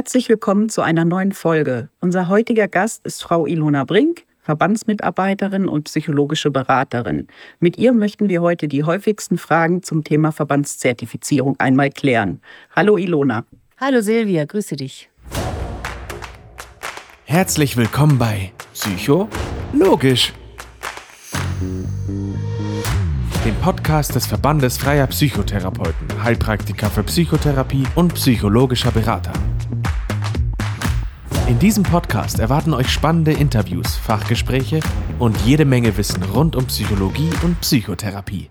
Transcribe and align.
Herzlich 0.00 0.30
willkommen 0.30 0.70
zu 0.70 0.80
einer 0.80 1.04
neuen 1.04 1.32
Folge. 1.32 1.90
Unser 2.00 2.28
heutiger 2.28 2.68
Gast 2.68 3.04
ist 3.04 3.22
Frau 3.22 3.44
Ilona 3.44 3.84
Brink, 3.84 4.24
Verbandsmitarbeiterin 4.40 5.68
und 5.68 5.84
psychologische 5.84 6.50
Beraterin. 6.50 7.26
Mit 7.58 7.76
ihr 7.76 7.92
möchten 7.92 8.30
wir 8.30 8.40
heute 8.40 8.66
die 8.66 8.84
häufigsten 8.84 9.36
Fragen 9.36 9.82
zum 9.82 10.02
Thema 10.02 10.32
Verbandszertifizierung 10.32 11.56
einmal 11.60 11.90
klären. 11.90 12.40
Hallo 12.74 12.96
Ilona. 12.96 13.44
Hallo 13.78 14.00
Silvia, 14.00 14.46
grüße 14.46 14.76
dich. 14.76 15.10
Herzlich 17.26 17.76
willkommen 17.76 18.16
bei 18.16 18.52
Psycho 18.72 19.28
Logisch, 19.74 20.32
dem 23.44 23.54
Podcast 23.56 24.14
des 24.14 24.26
Verbandes 24.26 24.78
freier 24.78 25.06
Psychotherapeuten, 25.08 26.24
Heilpraktiker 26.24 26.88
für 26.88 27.02
Psychotherapie 27.02 27.84
und 27.96 28.14
psychologischer 28.14 28.92
Berater. 28.92 29.34
In 31.50 31.58
diesem 31.58 31.82
Podcast 31.82 32.38
erwarten 32.38 32.72
euch 32.72 32.88
spannende 32.88 33.32
Interviews, 33.32 33.96
Fachgespräche 33.96 34.78
und 35.18 35.36
jede 35.38 35.64
Menge 35.64 35.96
Wissen 35.96 36.22
rund 36.22 36.54
um 36.54 36.64
Psychologie 36.66 37.28
und 37.42 37.60
Psychotherapie. 37.60 38.48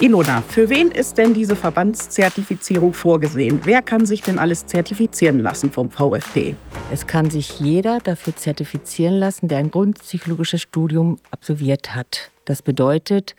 Ilona, 0.00 0.42
für 0.42 0.70
wen 0.70 0.92
ist 0.92 1.18
denn 1.18 1.34
diese 1.34 1.56
Verbandszertifizierung 1.56 2.92
vorgesehen? 2.92 3.62
Wer 3.64 3.82
kann 3.82 4.06
sich 4.06 4.22
denn 4.22 4.38
alles 4.38 4.66
zertifizieren 4.66 5.40
lassen 5.40 5.72
vom 5.72 5.90
VfD? 5.90 6.54
Es 6.92 7.08
kann 7.08 7.30
sich 7.30 7.58
jeder 7.58 7.98
dafür 7.98 8.36
zertifizieren 8.36 9.14
lassen, 9.14 9.48
der 9.48 9.58
ein 9.58 9.72
grundpsychologisches 9.72 10.62
Studium 10.62 11.16
absolviert 11.32 11.96
hat. 11.96 12.30
Das 12.44 12.62
bedeutet 12.62 13.34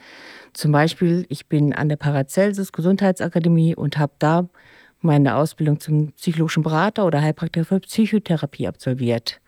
zum 0.51 0.73
Beispiel, 0.73 1.25
ich 1.29 1.47
bin 1.47 1.73
an 1.73 1.87
der 1.87 1.95
Paracelsus 1.95 2.73
Gesundheitsakademie 2.73 3.73
und 3.73 3.97
habe 3.97 4.11
da 4.19 4.49
meine 5.01 5.35
Ausbildung 5.35 5.79
zum 5.79 6.11
psychologischen 6.13 6.63
Berater 6.63 7.05
oder 7.05 7.21
Heilpraktiker 7.21 7.65
für 7.65 7.79
Psychotherapie 7.79 8.67
absolviert. 8.67 9.39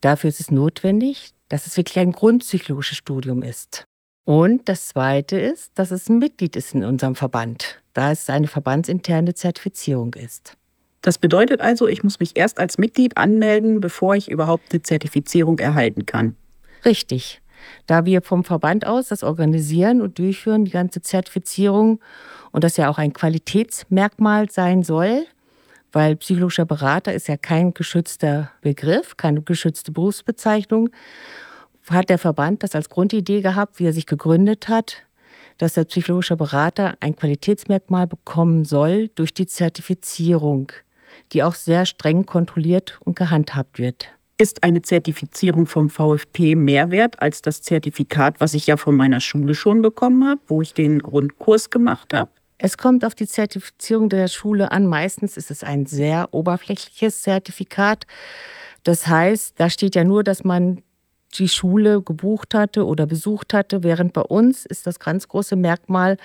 Dafür 0.00 0.28
ist 0.28 0.40
es 0.40 0.50
notwendig, 0.50 1.30
dass 1.48 1.66
es 1.66 1.76
wirklich 1.76 1.98
ein 1.98 2.12
grundpsychologisches 2.12 2.98
Studium 2.98 3.42
ist. 3.42 3.84
Und 4.24 4.68
das 4.68 4.88
Zweite 4.88 5.38
ist, 5.38 5.72
dass 5.78 5.90
es 5.90 6.08
ein 6.08 6.18
Mitglied 6.18 6.56
ist 6.56 6.74
in 6.74 6.84
unserem 6.84 7.14
Verband, 7.14 7.82
da 7.92 8.10
es 8.10 8.30
eine 8.30 8.46
verbandsinterne 8.46 9.34
Zertifizierung 9.34 10.14
ist. 10.14 10.56
Das 11.02 11.18
bedeutet 11.18 11.60
also, 11.60 11.86
ich 11.86 12.02
muss 12.02 12.18
mich 12.18 12.34
erst 12.34 12.58
als 12.58 12.78
Mitglied 12.78 13.18
anmelden, 13.18 13.80
bevor 13.80 14.16
ich 14.16 14.30
überhaupt 14.30 14.72
eine 14.72 14.82
Zertifizierung 14.82 15.58
erhalten 15.58 16.06
kann. 16.06 16.36
Richtig. 16.86 17.42
Da 17.86 18.04
wir 18.04 18.22
vom 18.22 18.44
Verband 18.44 18.86
aus 18.86 19.08
das 19.08 19.22
organisieren 19.22 20.00
und 20.00 20.18
durchführen, 20.18 20.64
die 20.64 20.70
ganze 20.70 21.02
Zertifizierung 21.02 22.00
und 22.52 22.64
das 22.64 22.76
ja 22.76 22.88
auch 22.88 22.98
ein 22.98 23.12
Qualitätsmerkmal 23.12 24.50
sein 24.50 24.82
soll, 24.82 25.26
weil 25.92 26.16
psychologischer 26.16 26.64
Berater 26.64 27.12
ist 27.12 27.28
ja 27.28 27.36
kein 27.36 27.72
geschützter 27.72 28.50
Begriff, 28.60 29.16
keine 29.16 29.42
geschützte 29.42 29.92
Berufsbezeichnung, 29.92 30.90
hat 31.88 32.08
der 32.08 32.18
Verband 32.18 32.62
das 32.62 32.74
als 32.74 32.88
Grundidee 32.88 33.42
gehabt, 33.42 33.78
wie 33.78 33.86
er 33.86 33.92
sich 33.92 34.06
gegründet 34.06 34.68
hat, 34.68 35.02
dass 35.58 35.74
der 35.74 35.84
psychologische 35.84 36.36
Berater 36.36 36.96
ein 37.00 37.14
Qualitätsmerkmal 37.14 38.06
bekommen 38.06 38.64
soll 38.64 39.08
durch 39.14 39.34
die 39.34 39.46
Zertifizierung, 39.46 40.72
die 41.32 41.42
auch 41.42 41.54
sehr 41.54 41.86
streng 41.86 42.26
kontrolliert 42.26 42.98
und 43.04 43.16
gehandhabt 43.16 43.78
wird. 43.78 44.08
Ist 44.36 44.64
eine 44.64 44.82
Zertifizierung 44.82 45.66
vom 45.66 45.88
VfP 45.88 46.56
mehr 46.56 46.90
wert 46.90 47.22
als 47.22 47.40
das 47.40 47.62
Zertifikat, 47.62 48.40
was 48.40 48.54
ich 48.54 48.66
ja 48.66 48.76
von 48.76 48.96
meiner 48.96 49.20
Schule 49.20 49.54
schon 49.54 49.80
bekommen 49.80 50.26
habe, 50.26 50.40
wo 50.48 50.60
ich 50.60 50.74
den 50.74 50.98
Grundkurs 50.98 51.70
gemacht 51.70 52.12
habe? 52.12 52.30
Es 52.58 52.76
kommt 52.76 53.04
auf 53.04 53.14
die 53.14 53.28
Zertifizierung 53.28 54.08
der 54.08 54.26
Schule 54.26 54.72
an. 54.72 54.86
Meistens 54.86 55.36
ist 55.36 55.52
es 55.52 55.62
ein 55.62 55.86
sehr 55.86 56.28
oberflächliches 56.32 57.22
Zertifikat. 57.22 58.06
Das 58.82 59.06
heißt, 59.06 59.54
da 59.60 59.70
steht 59.70 59.94
ja 59.94 60.02
nur, 60.02 60.24
dass 60.24 60.42
man 60.42 60.82
die 61.38 61.48
Schule 61.48 62.02
gebucht 62.02 62.54
hatte 62.54 62.86
oder 62.86 63.06
besucht 63.06 63.54
hatte, 63.54 63.84
während 63.84 64.12
bei 64.12 64.22
uns 64.22 64.66
ist 64.66 64.86
das 64.86 64.98
ganz 64.98 65.28
große 65.28 65.56
Merkmal, 65.56 66.16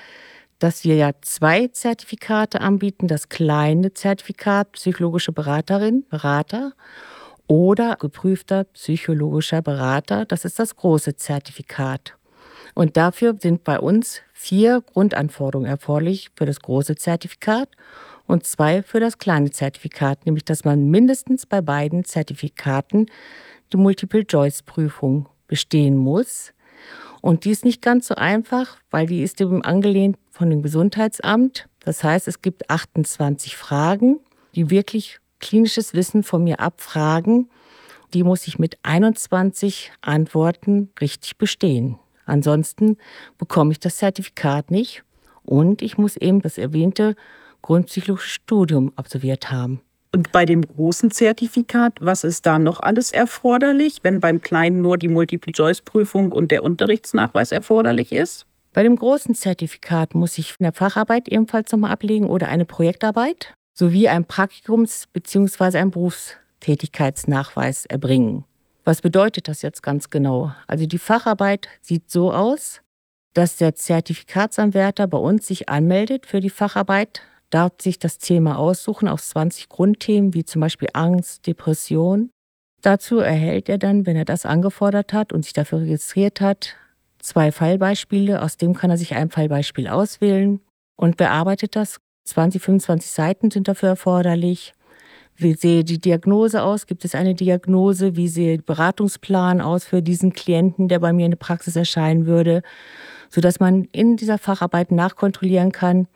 dass 0.57 0.83
wir 0.83 0.95
ja 0.95 1.11
zwei 1.21 1.67
Zertifikate 1.67 2.61
anbieten. 2.61 3.07
Das 3.07 3.29
kleine 3.29 3.93
Zertifikat 3.93 4.71
psychologische 4.73 5.31
Beraterin, 5.31 6.05
Berater 6.09 6.73
oder 7.49 7.97
geprüfter 7.97 8.63
psychologischer 8.63 9.61
Berater. 9.61 10.23
Das 10.25 10.45
ist 10.45 10.59
das 10.59 10.75
große 10.75 11.15
Zertifikat. 11.15 12.15
Und 12.75 12.95
dafür 12.95 13.35
sind 13.37 13.63
bei 13.63 13.79
uns 13.79 14.21
vier 14.31 14.81
Grundanforderungen 14.81 15.69
erforderlich 15.69 16.29
für 16.35 16.45
das 16.45 16.61
große 16.61 16.95
Zertifikat 16.95 17.67
und 18.27 18.45
zwei 18.45 18.83
für 18.83 18.99
das 18.99 19.17
kleine 19.17 19.49
Zertifikat, 19.49 20.25
nämlich 20.25 20.45
dass 20.45 20.63
man 20.63 20.89
mindestens 20.89 21.47
bei 21.47 21.61
beiden 21.61 22.05
Zertifikaten 22.05 23.07
die 23.73 23.77
Multiple-Choice-Prüfung 23.77 25.27
bestehen 25.47 25.97
muss. 25.97 26.53
Und 27.21 27.45
die 27.45 27.49
ist 27.49 27.65
nicht 27.65 27.81
ganz 27.81 28.07
so 28.07 28.15
einfach, 28.15 28.77
weil 28.91 29.07
die 29.07 29.23
ist 29.23 29.41
eben 29.41 29.63
angelehnt 29.63 30.17
von 30.29 30.51
dem 30.51 30.61
Gesundheitsamt. 30.61 31.67
Das 31.79 32.03
heißt, 32.03 32.27
es 32.27 32.43
gibt 32.43 32.69
28 32.69 33.57
Fragen, 33.57 34.19
die 34.53 34.69
wirklich 34.69 35.19
klinisches 35.39 35.93
Wissen 35.93 36.23
von 36.23 36.43
mir 36.43 36.59
abfragen. 36.59 37.49
Die 38.13 38.23
muss 38.23 38.47
ich 38.47 38.59
mit 38.59 38.77
21 38.83 39.91
Antworten 40.01 40.89
richtig 40.99 41.37
bestehen. 41.37 41.97
Ansonsten 42.25 42.97
bekomme 43.37 43.71
ich 43.71 43.79
das 43.79 43.97
Zertifikat 43.97 44.71
nicht 44.71 45.03
und 45.43 45.81
ich 45.81 45.97
muss 45.97 46.15
eben 46.15 46.41
das 46.41 46.57
erwähnte 46.57 47.15
grundpsychologische 47.61 48.29
Studium 48.29 48.93
absolviert 48.95 49.51
haben. 49.51 49.81
Und 50.11 50.31
bei 50.31 50.45
dem 50.45 50.61
großen 50.61 51.11
Zertifikat, 51.11 51.93
was 51.99 52.23
ist 52.23 52.45
da 52.45 52.57
noch 52.57 52.79
alles 52.79 53.11
erforderlich, 53.11 53.99
wenn 54.01 54.19
beim 54.19 54.41
kleinen 54.41 54.81
nur 54.81 54.97
die 54.97 55.07
Multiple-Choice-Prüfung 55.07 56.31
und 56.31 56.51
der 56.51 56.63
Unterrichtsnachweis 56.63 57.51
erforderlich 57.51 58.11
ist? 58.11 58.47
Bei 58.73 58.83
dem 58.83 58.95
großen 58.95 59.35
Zertifikat 59.35 60.15
muss 60.15 60.37
ich 60.37 60.55
eine 60.59 60.71
Facharbeit 60.71 61.27
ebenfalls 61.27 61.71
nochmal 61.71 61.91
ablegen 61.91 62.27
oder 62.27 62.47
eine 62.47 62.65
Projektarbeit 62.65 63.53
sowie 63.79 64.07
ein 64.09 64.25
Praktikums- 64.25 65.07
bzw. 65.11 65.77
ein 65.77 65.91
Berufstätigkeitsnachweis 65.91 67.85
erbringen. 67.85 68.43
Was 68.83 69.01
bedeutet 69.01 69.47
das 69.47 69.61
jetzt 69.61 69.81
ganz 69.81 70.09
genau? 70.09 70.51
Also 70.67 70.85
die 70.85 70.97
Facharbeit 70.97 71.69
sieht 71.81 72.11
so 72.11 72.33
aus, 72.33 72.81
dass 73.33 73.55
der 73.55 73.75
Zertifikatsanwärter 73.75 75.07
bei 75.07 75.17
uns 75.17 75.47
sich 75.47 75.69
anmeldet 75.69 76.25
für 76.25 76.41
die 76.41 76.49
Facharbeit, 76.49 77.21
darf 77.51 77.71
sich 77.81 77.99
das 77.99 78.17
Thema 78.17 78.57
aussuchen 78.57 79.07
aus 79.07 79.29
20 79.29 79.69
Grundthemen 79.69 80.33
wie 80.33 80.43
zum 80.43 80.59
Beispiel 80.59 80.89
Angst, 80.93 81.47
Depression. 81.47 82.31
Dazu 82.81 83.19
erhält 83.19 83.69
er 83.69 83.77
dann, 83.77 84.05
wenn 84.05 84.17
er 84.17 84.25
das 84.25 84.45
angefordert 84.45 85.13
hat 85.13 85.31
und 85.31 85.43
sich 85.43 85.53
dafür 85.53 85.79
registriert 85.79 86.41
hat, 86.41 86.75
zwei 87.19 87.53
Fallbeispiele. 87.53 88.41
Aus 88.41 88.57
dem 88.57 88.73
kann 88.73 88.89
er 88.89 88.97
sich 88.97 89.15
ein 89.15 89.29
Fallbeispiel 89.29 89.87
auswählen 89.87 90.59
und 90.97 91.15
bearbeitet 91.15 91.77
das. 91.77 91.99
20, 92.25 92.61
25 92.61 93.11
Seiten 93.11 93.51
sind 93.51 93.67
dafür 93.67 93.89
erforderlich. 93.89 94.73
Wie 95.35 95.53
sehe 95.53 95.85
die 95.85 95.99
Diagnose 95.99 96.61
aus? 96.63 96.85
Gibt 96.85 97.05
es 97.05 97.15
eine 97.15 97.33
Diagnose? 97.33 98.17
Wie 98.17 98.27
sehe 98.27 98.57
der 98.57 98.63
Beratungsplan 98.63 99.61
aus 99.61 99.85
für 99.85 100.01
diesen 100.01 100.33
Klienten, 100.33 100.89
der 100.89 100.99
bei 100.99 101.13
mir 101.13 101.25
in 101.25 101.31
der 101.31 101.37
Praxis 101.37 101.77
erscheinen 101.77 102.25
würde? 102.25 102.61
Sodass 103.29 103.59
man 103.59 103.85
in 103.91 104.17
dieser 104.17 104.37
Facharbeit 104.37 104.91
nachkontrollieren 104.91 105.71
kann, 105.71 106.07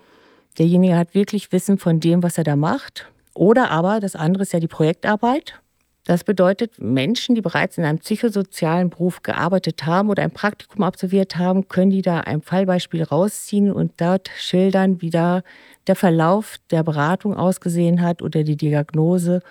derjenige 0.57 0.97
hat 0.97 1.15
wirklich 1.15 1.51
Wissen 1.51 1.77
von 1.77 2.01
dem, 2.01 2.21
was 2.21 2.37
er 2.37 2.43
da 2.43 2.57
macht. 2.57 3.09
Oder 3.33 3.71
aber, 3.71 3.99
das 3.99 4.15
andere 4.15 4.43
ist 4.43 4.53
ja 4.53 4.59
die 4.59 4.67
Projektarbeit. 4.67 5.62
Das 6.05 6.25
bedeutet, 6.25 6.81
Menschen, 6.81 7.33
die 7.33 7.41
bereits 7.41 7.77
in 7.77 7.85
einem 7.85 7.99
psychosozialen 7.99 8.89
Beruf 8.89 9.23
gearbeitet 9.23 9.85
haben 9.85 10.09
oder 10.09 10.23
ein 10.23 10.31
Praktikum 10.31 10.83
absolviert 10.83 11.37
haben, 11.37 11.69
können 11.69 11.91
die 11.91 12.01
da 12.01 12.19
ein 12.19 12.41
Fallbeispiel 12.41 13.03
rausziehen 13.03 13.71
und 13.71 13.93
dort 14.01 14.29
schildern, 14.37 15.01
wie 15.01 15.11
da 15.11 15.43
der 15.87 15.95
Verlauf 15.95 16.57
der 16.71 16.83
Beratung 16.83 17.35
ausgesehen 17.37 18.01
hat 18.01 18.21
oder 18.21 18.43
die 18.43 18.57
Diagnose 18.57 19.41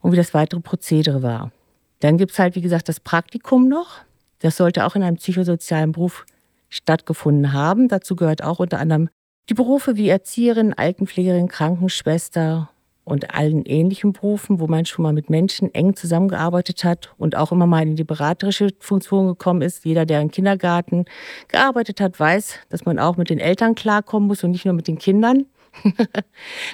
und 0.00 0.10
wie 0.10 0.16
das 0.16 0.34
weitere 0.34 0.60
Prozedere 0.60 1.22
war. 1.22 1.52
Dann 2.00 2.16
gibt 2.16 2.32
es 2.32 2.38
halt, 2.40 2.56
wie 2.56 2.60
gesagt, 2.60 2.88
das 2.88 2.98
Praktikum 2.98 3.68
noch. 3.68 3.98
Das 4.40 4.56
sollte 4.56 4.86
auch 4.86 4.96
in 4.96 5.04
einem 5.04 5.16
psychosozialen 5.16 5.92
Beruf 5.92 6.26
stattgefunden 6.70 7.52
haben. 7.52 7.88
Dazu 7.88 8.16
gehört 8.16 8.42
auch 8.42 8.58
unter 8.58 8.80
anderem 8.80 9.10
die 9.48 9.54
Berufe 9.54 9.96
wie 9.96 10.08
Erzieherin, 10.08 10.72
Altenpflegerin, 10.72 11.48
Krankenschwester 11.48 12.70
und 13.10 13.34
allen 13.34 13.64
ähnlichen 13.64 14.12
Berufen, 14.12 14.60
wo 14.60 14.66
man 14.66 14.86
schon 14.86 15.02
mal 15.02 15.12
mit 15.12 15.30
Menschen 15.30 15.72
eng 15.74 15.96
zusammengearbeitet 15.96 16.84
hat 16.84 17.12
und 17.18 17.36
auch 17.36 17.52
immer 17.52 17.66
mal 17.66 17.82
in 17.82 17.96
die 17.96 18.04
beraterische 18.04 18.70
Funktion 18.78 19.26
gekommen 19.26 19.62
ist. 19.62 19.84
Jeder, 19.84 20.06
der 20.06 20.20
im 20.20 20.30
Kindergarten 20.30 21.04
gearbeitet 21.48 22.00
hat, 22.00 22.18
weiß, 22.18 22.54
dass 22.68 22.84
man 22.84 22.98
auch 22.98 23.16
mit 23.16 23.30
den 23.30 23.38
Eltern 23.38 23.74
klarkommen 23.74 24.28
muss 24.28 24.44
und 24.44 24.52
nicht 24.52 24.64
nur 24.64 24.74
mit 24.74 24.88
den 24.88 24.98
Kindern. 24.98 25.46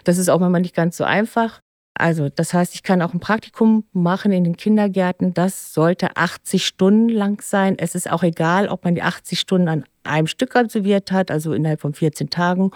das 0.05 0.19
ist 0.19 0.29
auch 0.29 0.38
manchmal 0.38 0.61
nicht 0.61 0.75
ganz 0.75 0.97
so 0.97 1.05
einfach. 1.05 1.61
Also, 1.99 2.29
das 2.29 2.53
heißt, 2.53 2.75
ich 2.75 2.82
kann 2.82 3.00
auch 3.00 3.15
ein 3.15 3.21
Praktikum 3.21 3.85
machen 3.93 4.31
in 4.31 4.44
den 4.44 4.56
Kindergärten. 4.56 5.32
Das 5.32 5.73
sollte 5.73 6.17
80 6.17 6.67
Stunden 6.67 7.09
lang 7.09 7.41
sein. 7.43 7.77
Es 7.79 7.94
ist 7.94 8.11
auch 8.11 8.23
egal, 8.23 8.69
ob 8.69 8.85
man 8.85 8.94
die 8.94 9.03
80 9.03 9.41
Stunden 9.41 9.69
an 9.69 9.85
einem 10.05 10.27
Stück 10.27 10.55
absolviert 10.56 11.11
hat, 11.11 11.31
also 11.31 11.55
innerhalb 11.55 11.81
von 11.81 11.94
14 11.94 12.29
Tagen, 12.29 12.71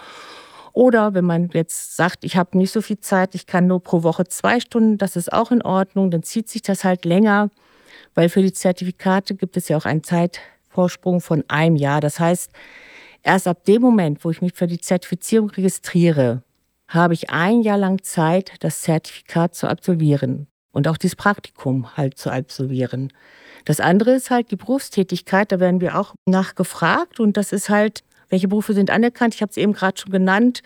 Oder 0.73 1.13
wenn 1.13 1.25
man 1.25 1.49
jetzt 1.53 1.95
sagt, 1.95 2.23
ich 2.23 2.37
habe 2.37 2.57
nicht 2.57 2.71
so 2.71 2.81
viel 2.81 2.99
Zeit, 2.99 3.35
ich 3.35 3.45
kann 3.45 3.67
nur 3.67 3.81
pro 3.81 4.03
Woche 4.03 4.25
zwei 4.25 4.59
Stunden, 4.59 4.97
das 4.97 5.15
ist 5.15 5.31
auch 5.31 5.51
in 5.51 5.61
Ordnung, 5.61 6.11
dann 6.11 6.23
zieht 6.23 6.49
sich 6.49 6.61
das 6.61 6.83
halt 6.83 7.05
länger, 7.05 7.49
weil 8.15 8.29
für 8.29 8.41
die 8.41 8.53
Zertifikate 8.53 9.35
gibt 9.35 9.57
es 9.57 9.67
ja 9.67 9.77
auch 9.77 9.85
einen 9.85 10.03
Zeitvorsprung 10.03 11.21
von 11.21 11.43
einem 11.47 11.75
Jahr. 11.75 12.01
Das 12.01 12.19
heißt, 12.19 12.51
erst 13.23 13.47
ab 13.47 13.65
dem 13.65 13.81
Moment, 13.81 14.23
wo 14.23 14.31
ich 14.31 14.41
mich 14.41 14.53
für 14.53 14.67
die 14.67 14.79
Zertifizierung 14.79 15.49
registriere, 15.49 16.43
habe 16.87 17.13
ich 17.13 17.29
ein 17.29 17.61
Jahr 17.61 17.77
lang 17.77 18.03
Zeit, 18.03 18.53
das 18.59 18.81
Zertifikat 18.81 19.55
zu 19.55 19.67
absolvieren 19.67 20.47
und 20.71 20.87
auch 20.87 20.97
dieses 20.97 21.15
Praktikum 21.15 21.95
halt 21.95 22.17
zu 22.17 22.29
absolvieren. 22.31 23.13
Das 23.65 23.79
andere 23.79 24.11
ist 24.11 24.31
halt 24.31 24.51
die 24.51 24.55
Berufstätigkeit, 24.55 25.51
da 25.51 25.59
werden 25.59 25.81
wir 25.81 25.97
auch 25.97 26.15
nachgefragt 26.25 27.19
und 27.19 27.37
das 27.37 27.51
ist 27.51 27.69
halt 27.69 28.03
welche 28.31 28.47
Berufe 28.47 28.73
sind 28.73 28.89
anerkannt? 28.89 29.35
Ich 29.35 29.41
habe 29.41 29.51
es 29.51 29.57
eben 29.57 29.73
gerade 29.73 29.99
schon 29.99 30.11
genannt. 30.11 30.63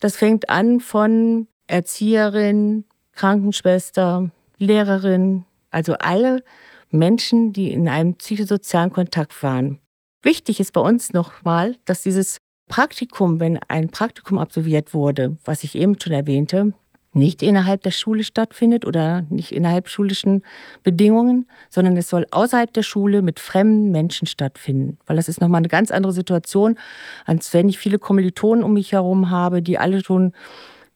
Das 0.00 0.16
fängt 0.16 0.48
an 0.48 0.80
von 0.80 1.48
Erzieherin, 1.66 2.84
Krankenschwester, 3.12 4.30
Lehrerin, 4.58 5.44
also 5.70 5.94
alle 5.94 6.42
Menschen, 6.90 7.52
die 7.52 7.72
in 7.72 7.88
einem 7.88 8.14
psychosozialen 8.14 8.92
Kontakt 8.92 9.42
waren. 9.42 9.80
Wichtig 10.22 10.60
ist 10.60 10.72
bei 10.72 10.80
uns 10.80 11.12
nochmal, 11.12 11.76
dass 11.84 12.02
dieses 12.02 12.38
Praktikum, 12.68 13.40
wenn 13.40 13.58
ein 13.68 13.90
Praktikum 13.90 14.38
absolviert 14.38 14.94
wurde, 14.94 15.36
was 15.44 15.64
ich 15.64 15.74
eben 15.74 16.00
schon 16.00 16.12
erwähnte, 16.12 16.72
nicht 17.14 17.42
innerhalb 17.42 17.82
der 17.82 17.90
Schule 17.90 18.24
stattfindet 18.24 18.84
oder 18.84 19.22
nicht 19.30 19.52
innerhalb 19.52 19.88
schulischen 19.88 20.42
Bedingungen, 20.82 21.46
sondern 21.70 21.96
es 21.96 22.08
soll 22.08 22.26
außerhalb 22.30 22.72
der 22.72 22.82
Schule 22.82 23.22
mit 23.22 23.40
fremden 23.40 23.90
Menschen 23.90 24.26
stattfinden. 24.26 24.98
Weil 25.06 25.16
das 25.16 25.28
ist 25.28 25.40
nochmal 25.40 25.58
eine 25.58 25.68
ganz 25.68 25.90
andere 25.90 26.12
Situation, 26.12 26.78
als 27.24 27.52
wenn 27.54 27.68
ich 27.68 27.78
viele 27.78 27.98
Kommilitonen 27.98 28.64
um 28.64 28.74
mich 28.74 28.92
herum 28.92 29.30
habe, 29.30 29.62
die 29.62 29.78
alle 29.78 30.02
schon 30.02 30.32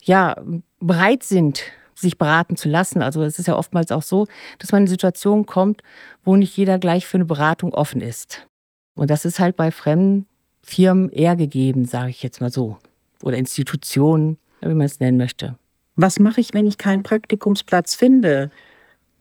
ja, 0.03 0.37
bereit 0.81 1.23
sind, 1.23 1.63
sich 1.95 2.19
beraten 2.19 2.57
zu 2.57 2.69
lassen. 2.69 3.03
Also 3.03 3.23
es 3.23 3.39
ist 3.39 3.47
ja 3.47 3.57
oftmals 3.57 3.93
auch 3.93 4.03
so, 4.03 4.27
dass 4.59 4.73
man 4.73 4.83
in 4.83 4.89
Situationen 4.89 5.47
kommt, 5.47 5.83
wo 6.25 6.37
nicht 6.37 6.57
jeder 6.57 6.79
gleich 6.79 7.07
für 7.07 7.17
eine 7.17 7.25
Beratung 7.25 7.75
offen 7.75 8.01
ist. 8.01 8.47
Und 8.95 9.11
das 9.11 9.25
ist 9.25 9.41
halt 9.41 9.57
bei 9.57 9.71
fremden 9.71 10.27
Firmen 10.63 11.11
eher 11.11 11.37
gegeben, 11.37 11.85
sage 11.85 12.11
ich 12.11 12.23
jetzt 12.23 12.41
mal 12.41 12.51
so. 12.51 12.79
Oder 13.23 13.37
Institutionen, 13.37 14.39
wie 14.61 14.75
man 14.75 14.87
es 14.87 15.01
nennen 15.01 15.19
möchte. 15.19 15.57
Was 16.01 16.21
mache 16.21 16.41
ich, 16.41 16.55
wenn 16.55 16.69
ich 16.69 16.79
keinen 16.79 17.03
Praktikumsplatz 17.03 17.97
finde? 17.97 18.53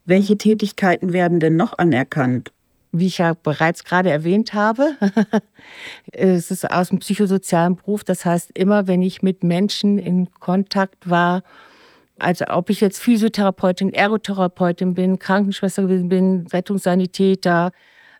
Welche 0.06 0.38
Tätigkeiten 0.38 1.12
werden 1.12 1.39
denn 1.39 1.56
noch 1.56 1.75
anerkannt? 1.79 2.51
Wie 2.91 3.07
ich 3.07 3.18
ja 3.18 3.33
bereits 3.33 3.83
gerade 3.83 4.12
erwähnt 4.12 4.53
habe, 4.53 4.95
es 6.12 6.51
ist 6.51 6.69
aus 6.69 6.89
dem 6.89 7.00
psychosozialen 7.00 7.77
Beruf. 7.77 8.03
Das 8.03 8.25
heißt, 8.25 8.56
immer 8.56 8.85
wenn 8.85 9.01
ich 9.01 9.24
mit 9.24 9.44
Menschen 9.44 9.97
in 9.97 10.29
Kontakt 10.39 11.09
war, 11.09 11.41
also 12.19 12.45
ob 12.47 12.69
ich 12.69 12.79
jetzt 12.79 13.00
Physiotherapeutin, 13.00 13.91
Ergotherapeutin 13.91 14.94
bin, 14.94 15.18
Krankenschwester 15.18 15.81
gewesen 15.81 16.09
bin, 16.09 16.45
Rettungssanitäter, 16.53 17.71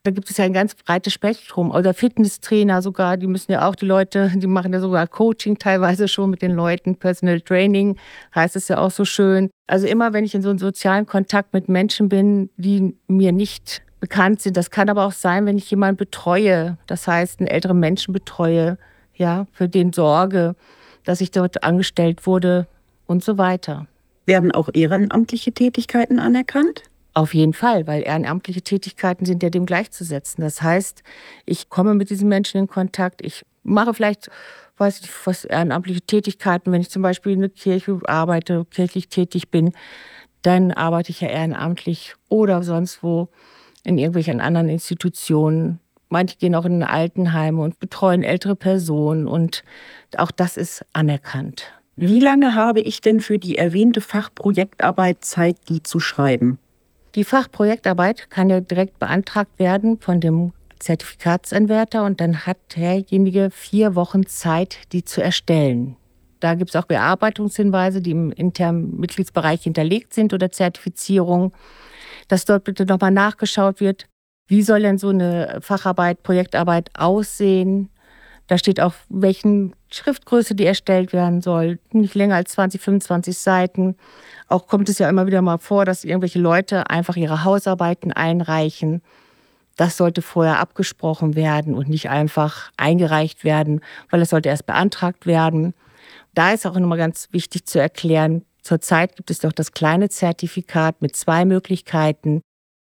da 0.08 0.12
gibt 0.12 0.30
es 0.30 0.38
ja 0.38 0.46
ein 0.46 0.54
ganz 0.54 0.74
breites 0.74 1.12
Spektrum. 1.12 1.70
Oder 1.70 1.94
Fitnesstrainer 1.94 2.82
sogar, 2.82 3.18
die 3.18 3.28
müssen 3.28 3.52
ja 3.52 3.68
auch 3.68 3.76
die 3.76 3.86
Leute, 3.86 4.32
die 4.34 4.48
machen 4.48 4.72
ja 4.72 4.80
sogar 4.80 5.06
Coaching 5.06 5.58
teilweise 5.58 6.08
schon 6.08 6.30
mit 6.30 6.42
den 6.42 6.52
Leuten, 6.52 6.96
Personal 6.96 7.42
Training 7.42 7.98
heißt 8.34 8.56
es 8.56 8.70
ja 8.70 8.78
auch 8.78 8.92
so 8.92 9.04
schön. 9.04 9.50
Also 9.68 9.86
immer, 9.86 10.14
wenn 10.14 10.24
ich 10.24 10.34
in 10.34 10.42
so 10.42 10.50
einem 10.50 10.60
sozialen 10.60 11.06
Kontakt 11.06 11.52
mit 11.52 11.68
Menschen 11.68 12.08
bin, 12.08 12.50
die 12.56 12.96
mir 13.08 13.34
nicht 13.34 13.82
bekannt 14.00 14.42
sind, 14.42 14.56
das 14.56 14.72
kann 14.72 14.90
aber 14.90 15.06
auch 15.06 15.12
sein, 15.12 15.46
wenn 15.46 15.58
ich 15.58 15.70
jemanden 15.70 15.98
betreue, 15.98 16.78
das 16.88 17.06
heißt 17.06 17.42
einen 17.42 17.48
älteren 17.48 17.80
Menschen 17.80 18.14
betreue, 18.14 18.78
ja, 19.14 19.46
für 19.52 19.68
den 19.68 19.92
sorge, 19.92 20.56
dass 21.04 21.20
ich 21.20 21.32
dort 21.32 21.66
angestellt 21.66 22.26
wurde 22.26 22.66
und 23.08 23.26
so 23.26 23.38
weiter. 23.38 23.88
Werden 24.26 24.54
auch 24.54 24.70
ehrenamtliche 24.74 25.52
Tätigkeiten 25.52 26.20
anerkannt? 26.20 26.84
Auf 27.18 27.34
jeden 27.34 27.54
Fall, 27.54 27.88
weil 27.88 28.04
ehrenamtliche 28.04 28.62
Tätigkeiten 28.62 29.26
sind 29.26 29.42
ja 29.42 29.50
dem 29.50 29.66
gleichzusetzen. 29.66 30.44
Das 30.44 30.62
heißt, 30.62 31.02
ich 31.48 31.68
komme 31.68 31.96
mit 31.96 32.12
diesen 32.12 32.30
Menschen 32.30 32.60
in 32.60 32.68
Kontakt, 32.68 33.26
ich 33.26 33.44
mache 33.64 33.96
vielleicht, 33.96 34.30
weiß 34.78 35.00
ich, 35.00 35.10
was 35.26 35.44
ehrenamtliche 35.44 36.02
Tätigkeiten, 36.02 36.72
wenn 36.72 36.82
ich 36.82 36.92
zum 36.92 37.02
Beispiel 37.02 37.32
in 37.32 37.40
der 37.40 37.50
Kirche 37.50 38.00
arbeite, 38.06 38.68
kirchlich 38.70 39.10
tätig 39.10 39.50
bin, 39.50 39.74
dann 40.44 40.72
arbeite 40.72 41.10
ich 41.10 41.22
ja 41.22 41.30
ehrenamtlich 41.30 42.14
oder 42.30 42.62
sonst 42.62 43.02
wo 43.02 43.30
in 43.84 43.98
irgendwelchen 43.98 44.40
anderen 44.40 44.70
Institutionen. 44.70 45.80
Manche 46.10 46.38
gehen 46.38 46.54
auch 46.54 46.66
in 46.66 46.84
Altenheime 46.84 47.64
und 47.64 47.80
betreuen 47.80 48.22
ältere 48.22 48.56
Personen 48.56 49.26
und 49.26 49.64
auch 50.18 50.30
das 50.30 50.56
ist 50.56 50.86
anerkannt. 50.94 51.64
Wie 51.96 52.20
lange 52.20 52.54
habe 52.54 52.82
ich 52.82 53.02
denn 53.02 53.22
für 53.22 53.40
die 53.40 53.58
erwähnte 53.58 54.02
Fachprojektarbeit 54.02 55.26
Zeit, 55.26 55.58
die 55.68 55.82
zu 55.82 56.00
schreiben? 56.00 56.60
Die 57.18 57.24
Fachprojektarbeit 57.24 58.30
kann 58.30 58.48
ja 58.48 58.60
direkt 58.60 59.00
beantragt 59.00 59.58
werden 59.58 60.00
von 60.00 60.22
dem 60.22 60.54
Zertifikatsanwärter 60.78 62.06
und 62.06 62.22
dann 62.22 62.46
hat 62.46 62.58
derjenige 62.76 63.50
vier 63.50 63.96
Wochen 63.96 64.28
Zeit, 64.28 64.78
die 64.92 65.04
zu 65.04 65.24
erstellen. 65.24 65.96
Da 66.42 66.54
gibt 66.54 66.70
es 66.70 66.76
auch 66.76 66.86
Bearbeitungshinweise, 66.86 68.04
die 68.04 68.12
im 68.12 68.32
internen 68.32 69.00
Mitgliedsbereich 69.00 69.64
hinterlegt 69.64 70.14
sind 70.14 70.32
oder 70.32 70.52
Zertifizierung, 70.52 71.54
dass 72.28 72.46
dort 72.46 72.66
bitte 72.66 72.86
nochmal 72.86 73.10
nachgeschaut 73.10 73.80
wird, 73.80 74.06
wie 74.46 74.62
soll 74.62 74.84
denn 74.84 75.00
so 75.00 75.10
eine 75.10 75.58
Facharbeit, 75.62 76.22
Projektarbeit 76.22 76.92
aussehen, 76.94 77.90
da 78.46 78.60
steht 78.60 78.80
auch, 78.80 78.94
welchen 79.10 79.74
Schriftgröße 79.90 80.56
die 80.56 80.66
erstellt 80.66 81.14
werden 81.14 81.42
soll. 81.42 81.80
Nicht 81.92 82.16
länger 82.16 82.36
als 82.36 82.52
20, 82.52 82.82
25 82.82 83.38
Seiten. 83.38 83.96
Auch 84.48 84.68
kommt 84.68 84.90
es 84.90 85.00
ja 85.00 85.10
immer 85.10 85.28
wieder 85.28 85.42
mal 85.42 85.58
vor, 85.58 85.86
dass 85.86 86.04
irgendwelche 86.04 86.40
Leute 86.40 86.90
einfach 86.90 87.16
ihre 87.16 87.44
Hausarbeiten 87.44 88.12
einreichen. 88.12 89.02
Das 89.76 89.96
sollte 89.96 90.22
vorher 90.22 90.60
abgesprochen 90.60 91.36
werden 91.36 91.76
und 91.76 91.88
nicht 91.88 92.10
einfach 92.10 92.72
eingereicht 92.78 93.44
werden, 93.44 93.82
weil 94.10 94.22
es 94.22 94.32
sollte 94.32 94.50
erst 94.50 94.66
beantragt 94.66 95.26
werden. 95.26 95.74
Da 96.34 96.52
ist 96.52 96.66
auch 96.66 96.78
nochmal 96.78 96.98
ganz 96.98 97.30
wichtig 97.32 97.66
zu 97.66 97.80
erklären, 97.80 98.44
zurzeit 98.62 99.16
gibt 99.16 99.32
es 99.32 99.40
doch 99.40 99.52
das 99.52 99.72
kleine 99.72 100.10
Zertifikat 100.10 101.02
mit 101.02 101.16
zwei 101.16 101.46
Möglichkeiten 101.46 102.42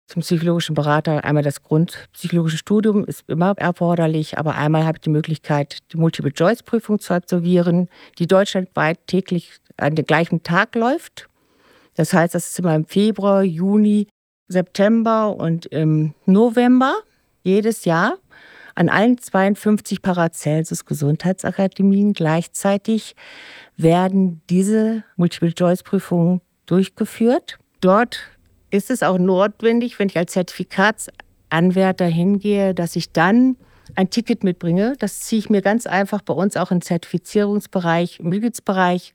zum 0.09 0.21
psychologischen 0.21 0.75
Berater. 0.75 1.23
Einmal 1.23 1.43
das 1.43 1.61
Grundpsychologische 1.61 2.57
Studium 2.57 3.05
ist 3.05 3.23
immer 3.27 3.53
erforderlich, 3.57 4.37
aber 4.37 4.55
einmal 4.55 4.85
habe 4.85 4.97
ich 4.97 5.01
die 5.01 5.09
Möglichkeit, 5.09 5.79
die 5.93 5.97
Multiple-Choice-Prüfung 5.97 6.99
zu 6.99 7.13
absolvieren, 7.13 7.89
die 8.17 8.27
deutschlandweit 8.27 9.05
täglich 9.07 9.53
an 9.77 9.95
dem 9.95 10.05
gleichen 10.05 10.43
Tag 10.43 10.75
läuft. 10.75 11.29
Das 11.95 12.13
heißt, 12.13 12.33
das 12.33 12.49
ist 12.49 12.59
immer 12.59 12.75
im 12.75 12.85
Februar, 12.85 13.43
Juni, 13.43 14.07
September 14.47 15.35
und 15.35 15.67
im 15.67 16.15
November 16.25 16.95
jedes 17.43 17.85
Jahr 17.85 18.17
an 18.75 18.89
allen 18.89 19.17
52 19.17 20.01
Paracelsus 20.01 20.85
Gesundheitsakademien 20.85 22.13
gleichzeitig 22.13 23.15
werden 23.75 24.41
diese 24.49 25.03
Multiple-Choice-Prüfungen 25.17 26.41
durchgeführt. 26.65 27.57
Dort 27.81 28.21
ist 28.71 28.89
es 28.89 29.03
auch 29.03 29.17
notwendig, 29.17 29.99
wenn 29.99 30.09
ich 30.09 30.17
als 30.17 30.33
Zertifikatsanwärter 30.33 32.05
hingehe, 32.05 32.73
dass 32.73 32.95
ich 32.95 33.11
dann 33.11 33.55
ein 33.95 34.09
Ticket 34.09 34.43
mitbringe. 34.43 34.95
Das 34.99 35.21
ziehe 35.21 35.39
ich 35.39 35.49
mir 35.49 35.61
ganz 35.61 35.87
einfach 35.87 36.21
bei 36.21 36.33
uns 36.33 36.57
auch 36.57 36.71
im 36.71 36.81
Zertifizierungsbereich, 36.81 38.19
im 38.19 38.29
Mitgliedsbereich. 38.29 39.13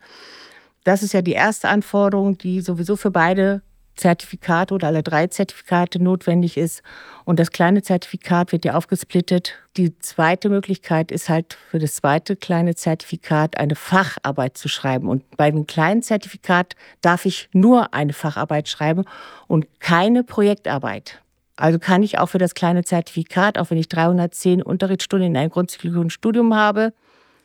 Das 0.82 1.02
ist 1.02 1.14
ja 1.14 1.22
die 1.22 1.32
erste 1.32 1.68
Anforderung, 1.68 2.36
die 2.38 2.60
sowieso 2.60 2.96
für 2.96 3.10
beide 3.10 3.62
Zertifikate 3.96 4.74
oder 4.74 4.88
alle 4.88 5.02
drei 5.02 5.26
Zertifikate 5.26 6.02
notwendig 6.02 6.56
ist. 6.56 6.82
Und 7.24 7.38
das 7.38 7.50
kleine 7.50 7.82
Zertifikat 7.82 8.52
wird 8.52 8.64
ja 8.64 8.74
aufgesplittet. 8.74 9.54
Die 9.76 9.98
zweite 9.98 10.48
Möglichkeit 10.48 11.10
ist 11.12 11.28
halt 11.28 11.56
für 11.70 11.78
das 11.78 11.96
zweite 11.96 12.36
kleine 12.36 12.74
Zertifikat 12.74 13.58
eine 13.58 13.74
Facharbeit 13.74 14.58
zu 14.58 14.68
schreiben. 14.68 15.08
Und 15.08 15.36
bei 15.36 15.50
dem 15.50 15.66
kleinen 15.66 16.02
Zertifikat 16.02 16.74
darf 17.00 17.24
ich 17.24 17.48
nur 17.52 17.94
eine 17.94 18.12
Facharbeit 18.12 18.68
schreiben 18.68 19.04
und 19.46 19.66
keine 19.80 20.24
Projektarbeit. 20.24 21.20
Also 21.56 21.78
kann 21.78 22.02
ich 22.02 22.18
auch 22.18 22.28
für 22.28 22.38
das 22.38 22.54
kleine 22.54 22.82
Zertifikat, 22.82 23.58
auch 23.58 23.70
wenn 23.70 23.78
ich 23.78 23.88
310 23.88 24.62
Unterrichtsstunden 24.62 25.30
in 25.30 25.36
einem 25.36 25.50
grundsätzlichen 25.50 26.10
Studium 26.10 26.54
habe, 26.54 26.92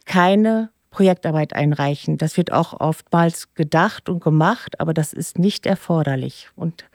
keine 0.06 0.72
Projektarbeit 0.89 1.53
einreichen. 1.53 2.17
Das 2.17 2.38
wird 2.38 2.51
auch 2.51 2.79
oftmals 2.79 3.53
gedacht 3.53 4.10
und 4.10 4.24
gemacht, 4.24 4.79
aber 4.79 4.93
das 4.93 5.13
ist 5.13 5.39
nicht 5.39 5.65
erforderlich 5.65 6.50
und 6.55 6.86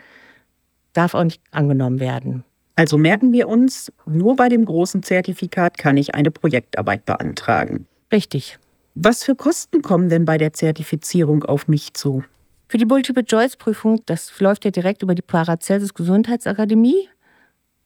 darf 0.93 1.15
auch 1.15 1.25
nicht 1.25 1.43
angenommen 1.51 2.01
werden. 2.01 2.45
Also 2.77 2.99
merken 2.99 3.33
wir 3.33 3.49
uns, 3.49 3.93
nur 4.05 4.35
bei 4.35 4.49
dem 4.49 4.65
großen 4.65 5.03
Zertifikat 5.03 5.79
kann 5.79 5.97
ich 5.97 6.15
eine 6.15 6.31
Projektarbeit 6.31 7.05
beantragen. 7.07 7.87
Richtig. 8.13 8.59
Was 8.97 9.25
für 9.25 9.35
Kosten 9.35 9.83
kommen 9.83 10.09
denn 10.09 10.25
bei 10.25 10.39
der 10.39 10.53
Zertifizierung 10.53 11.45
auf 11.45 11.69
mich 11.69 11.95
zu? 11.95 12.25
Für 12.69 12.79
die 12.79 12.87
Multiple-Choice-Prüfung, 12.87 14.01
das 14.07 14.41
läuft 14.41 14.65
ja 14.65 14.71
direkt 14.71 15.03
über 15.03 15.15
die 15.15 15.23
Paracelsus 15.23 15.95
Gesundheitsakademie. 15.95 17.09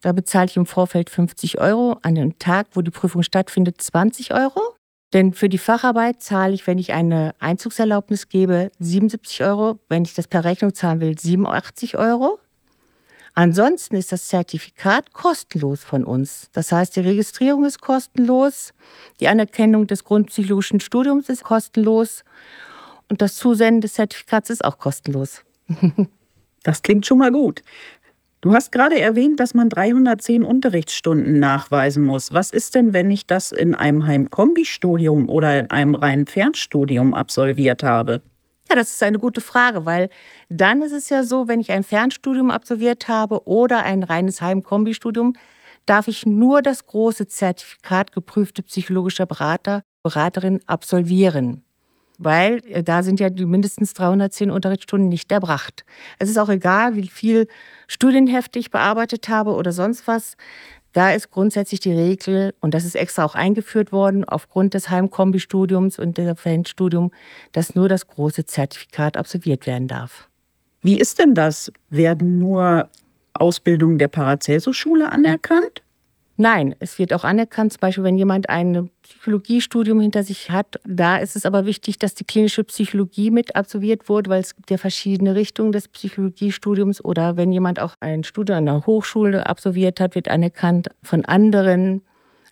Da 0.00 0.12
bezahle 0.12 0.46
ich 0.46 0.56
im 0.56 0.66
Vorfeld 0.66 1.10
50 1.10 1.60
Euro, 1.60 1.98
an 2.02 2.14
dem 2.14 2.38
Tag, 2.38 2.68
wo 2.72 2.82
die 2.82 2.90
Prüfung 2.90 3.22
stattfindet, 3.22 3.80
20 3.82 4.32
Euro. 4.32 4.60
Denn 5.12 5.32
für 5.32 5.48
die 5.48 5.58
Facharbeit 5.58 6.22
zahle 6.22 6.52
ich, 6.54 6.66
wenn 6.66 6.78
ich 6.78 6.92
eine 6.92 7.34
Einzugserlaubnis 7.38 8.28
gebe, 8.28 8.70
77 8.78 9.42
Euro. 9.42 9.78
Wenn 9.88 10.04
ich 10.04 10.14
das 10.14 10.28
per 10.28 10.44
Rechnung 10.44 10.74
zahlen 10.74 11.00
will, 11.00 11.18
87 11.18 11.96
Euro. 11.96 12.38
Ansonsten 13.34 13.94
ist 13.94 14.10
das 14.10 14.26
Zertifikat 14.26 15.12
kostenlos 15.12 15.84
von 15.84 16.04
uns. 16.04 16.50
Das 16.52 16.72
heißt, 16.72 16.96
die 16.96 17.00
Registrierung 17.00 17.64
ist 17.64 17.80
kostenlos, 17.80 18.74
die 19.20 19.28
Anerkennung 19.28 19.86
des 19.86 20.02
grundpsychologischen 20.02 20.80
Studiums 20.80 21.28
ist 21.28 21.44
kostenlos 21.44 22.24
und 23.08 23.22
das 23.22 23.36
Zusenden 23.36 23.80
des 23.80 23.94
Zertifikats 23.94 24.50
ist 24.50 24.64
auch 24.64 24.78
kostenlos. 24.78 25.44
das 26.64 26.82
klingt 26.82 27.06
schon 27.06 27.18
mal 27.18 27.30
gut. 27.30 27.62
Du 28.40 28.52
hast 28.52 28.70
gerade 28.70 29.00
erwähnt, 29.00 29.40
dass 29.40 29.52
man 29.52 29.68
310 29.68 30.44
Unterrichtsstunden 30.44 31.40
nachweisen 31.40 32.04
muss. 32.04 32.32
Was 32.32 32.52
ist 32.52 32.76
denn, 32.76 32.92
wenn 32.92 33.10
ich 33.10 33.26
das 33.26 33.50
in 33.50 33.74
einem 33.74 34.06
Heimkombi-Studium 34.06 35.28
oder 35.28 35.58
in 35.58 35.70
einem 35.70 35.96
reinen 35.96 36.26
Fernstudium 36.26 37.14
absolviert 37.14 37.82
habe? 37.82 38.22
Ja, 38.70 38.76
das 38.76 38.90
ist 38.90 39.02
eine 39.02 39.18
gute 39.18 39.40
Frage, 39.40 39.86
weil 39.86 40.08
dann 40.48 40.82
ist 40.82 40.92
es 40.92 41.08
ja 41.08 41.24
so, 41.24 41.48
wenn 41.48 41.58
ich 41.58 41.72
ein 41.72 41.82
Fernstudium 41.82 42.52
absolviert 42.52 43.08
habe 43.08 43.44
oder 43.48 43.82
ein 43.82 44.04
reines 44.04 44.40
Heimkombi-Studium, 44.40 45.32
darf 45.86 46.06
ich 46.06 46.24
nur 46.24 46.62
das 46.62 46.86
große 46.86 47.26
Zertifikat 47.26 48.12
geprüfte 48.12 48.62
psychologischer 48.62 49.26
Berater, 49.26 49.82
Beraterin 50.04 50.60
absolvieren 50.66 51.64
weil 52.18 52.60
äh, 52.66 52.82
da 52.82 53.02
sind 53.02 53.20
ja 53.20 53.30
die 53.30 53.46
mindestens 53.46 53.94
310 53.94 54.50
Unterrichtsstunden 54.50 55.08
nicht 55.08 55.32
erbracht. 55.32 55.84
Es 56.18 56.28
ist 56.28 56.36
auch 56.38 56.48
egal, 56.48 56.96
wie 56.96 57.08
viel 57.08 57.46
Studienhefte 57.86 58.58
ich 58.58 58.70
bearbeitet 58.70 59.28
habe 59.28 59.54
oder 59.54 59.72
sonst 59.72 60.06
was. 60.06 60.36
Da 60.92 61.12
ist 61.12 61.30
grundsätzlich 61.30 61.80
die 61.80 61.92
Regel, 61.92 62.54
und 62.60 62.74
das 62.74 62.84
ist 62.84 62.96
extra 62.96 63.24
auch 63.24 63.34
eingeführt 63.34 63.92
worden, 63.92 64.24
aufgrund 64.24 64.74
des 64.74 64.90
Heimkombi-Studiums 64.90 65.98
und 65.98 66.18
des 66.18 66.40
Fernstudium, 66.40 67.12
dass 67.52 67.74
nur 67.74 67.88
das 67.88 68.06
große 68.08 68.46
Zertifikat 68.46 69.16
absolviert 69.16 69.66
werden 69.66 69.86
darf. 69.86 70.28
Wie 70.80 70.98
ist 70.98 71.18
denn 71.18 71.34
das? 71.34 71.70
Werden 71.90 72.38
nur 72.38 72.88
Ausbildungen 73.34 73.98
der 73.98 74.08
Paracelsus-Schule 74.08 75.12
anerkannt? 75.12 75.82
Nein, 76.40 76.76
es 76.78 77.00
wird 77.00 77.12
auch 77.12 77.24
anerkannt, 77.24 77.72
zum 77.72 77.80
Beispiel, 77.80 78.04
wenn 78.04 78.16
jemand 78.16 78.48
ein 78.48 78.90
Psychologiestudium 79.02 80.00
hinter 80.00 80.22
sich 80.22 80.52
hat. 80.52 80.76
Da 80.86 81.16
ist 81.16 81.34
es 81.34 81.44
aber 81.44 81.66
wichtig, 81.66 81.98
dass 81.98 82.14
die 82.14 82.22
klinische 82.22 82.62
Psychologie 82.62 83.32
mit 83.32 83.56
absolviert 83.56 84.08
wurde, 84.08 84.30
weil 84.30 84.40
es 84.40 84.54
gibt 84.54 84.70
ja 84.70 84.78
verschiedene 84.78 85.34
Richtungen 85.34 85.72
des 85.72 85.88
Psychologiestudiums. 85.88 87.04
Oder 87.04 87.36
wenn 87.36 87.50
jemand 87.50 87.80
auch 87.80 87.96
ein 87.98 88.22
Studium 88.22 88.58
an 88.58 88.68
einer 88.68 88.86
Hochschule 88.86 89.46
absolviert 89.46 89.98
hat, 89.98 90.14
wird 90.14 90.28
anerkannt. 90.28 90.86
Von 91.02 91.24
anderen 91.24 92.02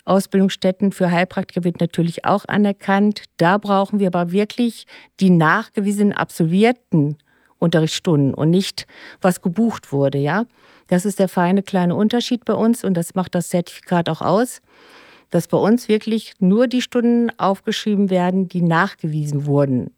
Ausbildungsstätten 0.04 0.90
für 0.90 1.12
Heilpraktiker 1.12 1.62
wird 1.62 1.80
natürlich 1.80 2.24
auch 2.24 2.44
anerkannt. 2.48 3.22
Da 3.36 3.56
brauchen 3.56 4.00
wir 4.00 4.08
aber 4.08 4.32
wirklich 4.32 4.86
die 5.20 5.30
nachgewiesenen 5.30 6.12
absolvierten 6.12 7.18
Unterrichtsstunden 7.58 8.34
und 8.34 8.50
nicht, 8.50 8.86
was 9.20 9.42
gebucht 9.42 9.92
wurde, 9.92 10.18
ja. 10.18 10.44
Das 10.88 11.04
ist 11.04 11.18
der 11.18 11.28
feine 11.28 11.62
kleine 11.62 11.94
Unterschied 11.94 12.44
bei 12.44 12.54
uns 12.54 12.84
und 12.84 12.94
das 12.94 13.14
macht 13.14 13.34
das 13.34 13.48
Zertifikat 13.48 14.08
auch 14.08 14.22
aus, 14.22 14.60
dass 15.30 15.48
bei 15.48 15.58
uns 15.58 15.88
wirklich 15.88 16.34
nur 16.38 16.68
die 16.68 16.82
Stunden 16.82 17.30
aufgeschrieben 17.38 18.10
werden, 18.10 18.48
die 18.48 18.62
nachgewiesen 18.62 19.46
wurden, 19.46 19.90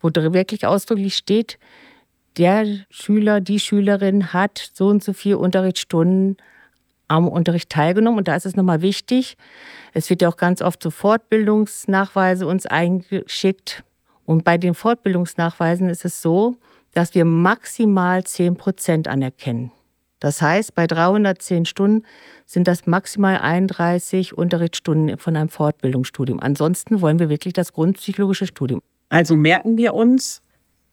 wo 0.00 0.08
wirklich 0.14 0.66
ausdrücklich 0.66 1.16
steht, 1.16 1.58
der 2.38 2.66
Schüler, 2.88 3.40
die 3.40 3.60
Schülerin 3.60 4.32
hat 4.32 4.70
so 4.72 4.88
und 4.88 5.04
so 5.04 5.12
viele 5.12 5.38
Unterrichtsstunden 5.38 6.36
am 7.08 7.28
Unterricht 7.28 7.68
teilgenommen. 7.68 8.18
Und 8.18 8.28
da 8.28 8.34
ist 8.34 8.46
es 8.46 8.56
nochmal 8.56 8.80
wichtig, 8.80 9.36
es 9.92 10.08
wird 10.08 10.22
ja 10.22 10.28
auch 10.28 10.36
ganz 10.36 10.62
oft 10.62 10.82
so 10.82 10.90
Fortbildungsnachweise 10.90 12.46
uns 12.46 12.66
eingeschickt. 12.66 13.84
Und 14.24 14.44
bei 14.44 14.56
den 14.56 14.74
Fortbildungsnachweisen 14.74 15.90
ist 15.90 16.04
es 16.04 16.22
so, 16.22 16.56
dass 16.92 17.14
wir 17.14 17.24
maximal 17.24 18.24
10 18.24 18.56
Prozent 18.56 19.08
anerkennen. 19.08 19.72
Das 20.20 20.40
heißt, 20.40 20.76
bei 20.76 20.86
310 20.86 21.64
Stunden 21.64 22.06
sind 22.46 22.68
das 22.68 22.86
maximal 22.86 23.38
31 23.38 24.38
Unterrichtsstunden 24.38 25.18
von 25.18 25.34
einem 25.34 25.48
Fortbildungsstudium. 25.48 26.38
Ansonsten 26.38 27.00
wollen 27.00 27.18
wir 27.18 27.28
wirklich 27.28 27.54
das 27.54 27.72
grundpsychologische 27.72 28.46
Studium. 28.46 28.82
Also 29.08 29.34
merken 29.34 29.76
wir 29.76 29.94
uns, 29.94 30.40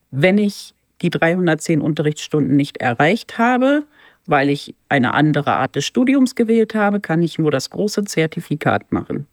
wenn 0.09 0.39
ich 0.39 0.73
die 1.01 1.11
310 1.11 1.79
Unterrichtsstunden 1.79 2.55
nicht 2.55 2.77
erreicht 2.77 3.37
habe, 3.37 3.83
weil 4.25 4.49
ich 4.49 4.75
eine 4.89 5.13
andere 5.13 5.53
Art 5.53 5.75
des 5.75 5.85
Studiums 5.85 6.35
gewählt 6.35 6.75
habe, 6.75 6.99
kann 6.99 7.21
ich 7.21 7.37
nur 7.37 7.51
das 7.51 7.69
große 7.69 8.03
Zertifikat 8.05 8.91
machen. 8.91 9.27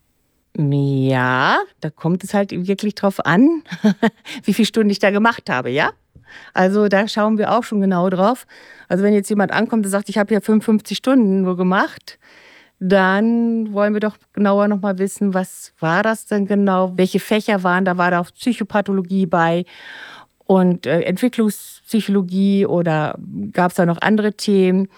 Ja, 0.58 1.58
da 1.80 1.90
kommt 1.90 2.24
es 2.24 2.32
halt 2.32 2.50
wirklich 2.66 2.94
drauf 2.94 3.24
an, 3.24 3.62
wie 4.44 4.54
viele 4.54 4.66
Stunden 4.66 4.90
ich 4.90 4.98
da 4.98 5.10
gemacht 5.10 5.50
habe, 5.50 5.70
ja? 5.70 5.90
Also 6.54 6.88
da 6.88 7.08
schauen 7.08 7.38
wir 7.38 7.52
auch 7.52 7.64
schon 7.64 7.80
genau 7.80 8.08
drauf. 8.10 8.46
Also 8.88 9.04
wenn 9.04 9.14
jetzt 9.14 9.30
jemand 9.30 9.52
ankommt 9.52 9.84
und 9.84 9.90
sagt, 9.90 10.08
ich 10.08 10.18
habe 10.18 10.32
ja 10.32 10.40
55 10.40 10.96
Stunden 10.96 11.42
nur 11.42 11.56
gemacht, 11.56 12.18
dann 12.78 13.72
wollen 13.72 13.94
wir 13.94 14.00
doch 14.00 14.16
genauer 14.32 14.68
nochmal 14.68 14.98
wissen, 14.98 15.32
was 15.32 15.72
war 15.80 16.02
das 16.02 16.26
denn 16.26 16.46
genau? 16.46 16.92
Welche 16.96 17.20
Fächer 17.20 17.62
waren 17.62 17.84
da? 17.84 17.96
War 17.96 18.10
da 18.10 18.20
auch 18.20 18.30
Psychopathologie 18.30 19.26
bei? 19.26 19.64
Und 20.44 20.86
äh, 20.86 21.00
Entwicklungspsychologie 21.00 22.66
oder 22.66 23.18
gab 23.52 23.70
es 23.70 23.76
da 23.76 23.86
noch 23.86 24.00
andere 24.00 24.34
Themen? 24.34 24.88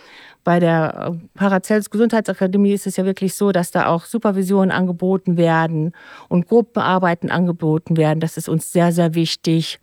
Bei 0.45 0.61
der 0.61 1.12
äh, 1.12 1.38
Paracelsus 1.38 1.90
Gesundheitsakademie 1.90 2.73
ist 2.73 2.87
es 2.87 2.97
ja 2.97 3.04
wirklich 3.04 3.35
so, 3.35 3.52
dass 3.52 3.71
da 3.71 3.87
auch 3.87 4.04
Supervisionen 4.04 4.71
angeboten 4.71 5.37
werden 5.37 5.92
und 6.28 6.49
Gruppenarbeiten 6.49 7.30
angeboten 7.30 7.97
werden. 7.97 8.21
Das 8.21 8.37
ist 8.37 8.49
uns 8.49 8.73
sehr, 8.73 8.92
sehr 8.92 9.14
wichtig 9.14 9.78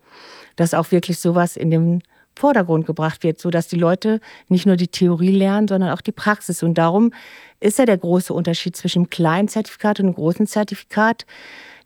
dass 0.56 0.74
auch 0.74 0.92
wirklich 0.92 1.20
sowas 1.20 1.58
in 1.58 1.72
den 1.72 2.04
Vordergrund 2.38 2.86
gebracht 2.86 3.24
wird, 3.24 3.40
sodass 3.40 3.68
die 3.68 3.78
Leute 3.78 4.20
nicht 4.50 4.66
nur 4.66 4.76
die 4.76 4.90
Theorie 4.90 5.32
lernen, 5.32 5.68
sondern 5.68 5.92
auch 5.92 6.02
die 6.02 6.12
Praxis. 6.12 6.64
Und 6.64 6.78
darum 6.78 7.12
ist 7.60 7.80
ja 7.80 7.86
der 7.86 7.98
große 7.98 8.34
Unterschied 8.34 8.76
zwischen 8.76 9.04
dem 9.04 9.10
kleinen 9.10 9.48
Zertifikat 9.48 10.00
und 10.00 10.08
dem 10.08 10.16
großen 10.16 10.46
Zertifikat, 10.46 11.26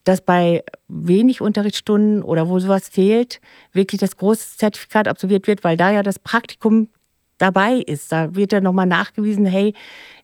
dass 0.05 0.21
bei 0.21 0.63
wenig 0.87 1.41
Unterrichtsstunden 1.41 2.23
oder 2.23 2.49
wo 2.49 2.59
sowas 2.59 2.89
fehlt, 2.89 3.41
wirklich 3.73 4.01
das 4.01 4.17
große 4.17 4.57
Zertifikat 4.57 5.07
absolviert 5.07 5.45
wird, 5.45 5.63
weil 5.63 5.77
da 5.77 5.91
ja 5.91 6.01
das 6.01 6.17
Praktikum 6.17 6.89
dabei 7.37 7.75
ist. 7.75 8.11
Da 8.11 8.35
wird 8.35 8.51
ja 8.51 8.61
nochmal 8.61 8.85
nachgewiesen, 8.85 9.45
hey, 9.45 9.73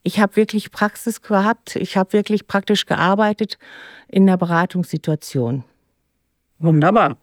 ich 0.03 0.19
habe 0.19 0.35
wirklich 0.35 0.71
Praxis 0.71 1.21
gehabt, 1.21 1.75
ich 1.75 1.97
habe 1.97 2.13
wirklich 2.13 2.47
praktisch 2.47 2.85
gearbeitet 2.85 3.57
in 4.07 4.25
der 4.25 4.37
Beratungssituation. 4.37 5.63
Wunderbar. 6.59 7.17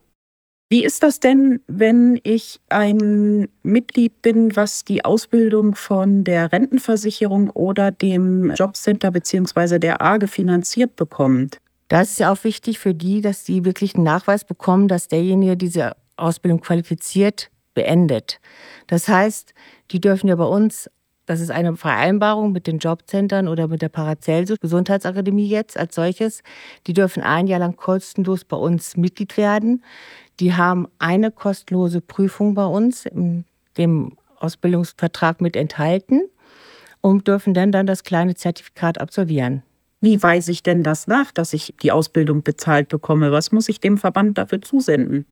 Wie 0.72 0.86
ist 0.86 1.02
das 1.02 1.20
denn, 1.20 1.60
wenn 1.66 2.18
ich 2.22 2.58
ein 2.70 3.46
Mitglied 3.62 4.22
bin, 4.22 4.56
was 4.56 4.86
die 4.86 5.04
Ausbildung 5.04 5.74
von 5.74 6.24
der 6.24 6.50
Rentenversicherung 6.50 7.50
oder 7.50 7.90
dem 7.90 8.54
Jobcenter 8.54 9.10
bzw. 9.10 9.78
der 9.78 10.00
AGE 10.00 10.28
finanziert 10.28 10.96
bekommt? 10.96 11.58
Das 11.88 12.12
ist 12.12 12.20
ja 12.20 12.32
auch 12.32 12.42
wichtig 12.44 12.78
für 12.78 12.94
die, 12.94 13.20
dass 13.20 13.44
sie 13.44 13.66
wirklich 13.66 13.96
einen 13.96 14.04
Nachweis 14.04 14.46
bekommen, 14.46 14.88
dass 14.88 15.08
derjenige 15.08 15.58
diese 15.58 15.92
Ausbildung 16.16 16.62
qualifiziert 16.62 17.50
beendet. 17.74 18.40
Das 18.86 19.08
heißt, 19.08 19.52
die 19.90 20.00
dürfen 20.00 20.28
ja 20.28 20.36
bei 20.36 20.46
uns 20.46 20.88
das 21.26 21.40
ist 21.40 21.50
eine 21.50 21.76
Vereinbarung 21.76 22.50
mit 22.50 22.66
den 22.66 22.78
Jobcentern 22.78 23.46
oder 23.46 23.68
mit 23.68 23.80
der 23.80 23.88
Paracelsus 23.88 24.58
Gesundheitsakademie 24.58 25.46
jetzt 25.46 25.78
als 25.78 25.94
solches. 25.94 26.42
Die 26.88 26.94
dürfen 26.94 27.22
ein 27.22 27.46
Jahr 27.46 27.60
lang 27.60 27.76
kostenlos 27.76 28.44
bei 28.44 28.56
uns 28.56 28.96
Mitglied 28.96 29.36
werden. 29.36 29.84
Die 30.40 30.54
haben 30.54 30.88
eine 30.98 31.30
kostenlose 31.30 32.00
Prüfung 32.00 32.54
bei 32.54 32.64
uns 32.64 33.06
in 33.06 33.44
dem 33.76 34.16
Ausbildungsvertrag 34.38 35.40
mit 35.40 35.56
enthalten 35.56 36.22
und 37.00 37.28
dürfen 37.28 37.54
dann, 37.54 37.72
dann 37.72 37.86
das 37.86 38.04
kleine 38.04 38.34
Zertifikat 38.34 38.98
absolvieren. 38.98 39.62
Wie 40.00 40.20
weise 40.20 40.50
ich 40.50 40.62
denn 40.62 40.82
das 40.82 41.06
nach, 41.06 41.30
dass 41.30 41.52
ich 41.52 41.74
die 41.82 41.92
Ausbildung 41.92 42.42
bezahlt 42.42 42.88
bekomme? 42.88 43.30
Was 43.30 43.52
muss 43.52 43.68
ich 43.68 43.78
dem 43.78 43.98
Verband 43.98 44.36
dafür 44.36 44.60
zusenden? 44.60 45.26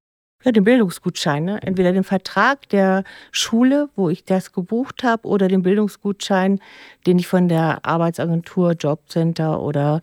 Ja, 0.44 0.52
den 0.52 0.64
Bildungsgutschein. 0.64 1.44
Ne? 1.44 1.60
Entweder 1.62 1.92
den 1.92 2.04
Vertrag 2.04 2.68
der 2.70 3.04
Schule, 3.30 3.90
wo 3.94 4.08
ich 4.08 4.24
das 4.24 4.52
gebucht 4.52 5.02
habe, 5.02 5.26
oder 5.26 5.48
den 5.48 5.62
Bildungsgutschein, 5.62 6.60
den 7.06 7.18
ich 7.18 7.26
von 7.26 7.48
der 7.48 7.84
Arbeitsagentur, 7.84 8.72
Jobcenter 8.72 9.60
oder 9.60 10.00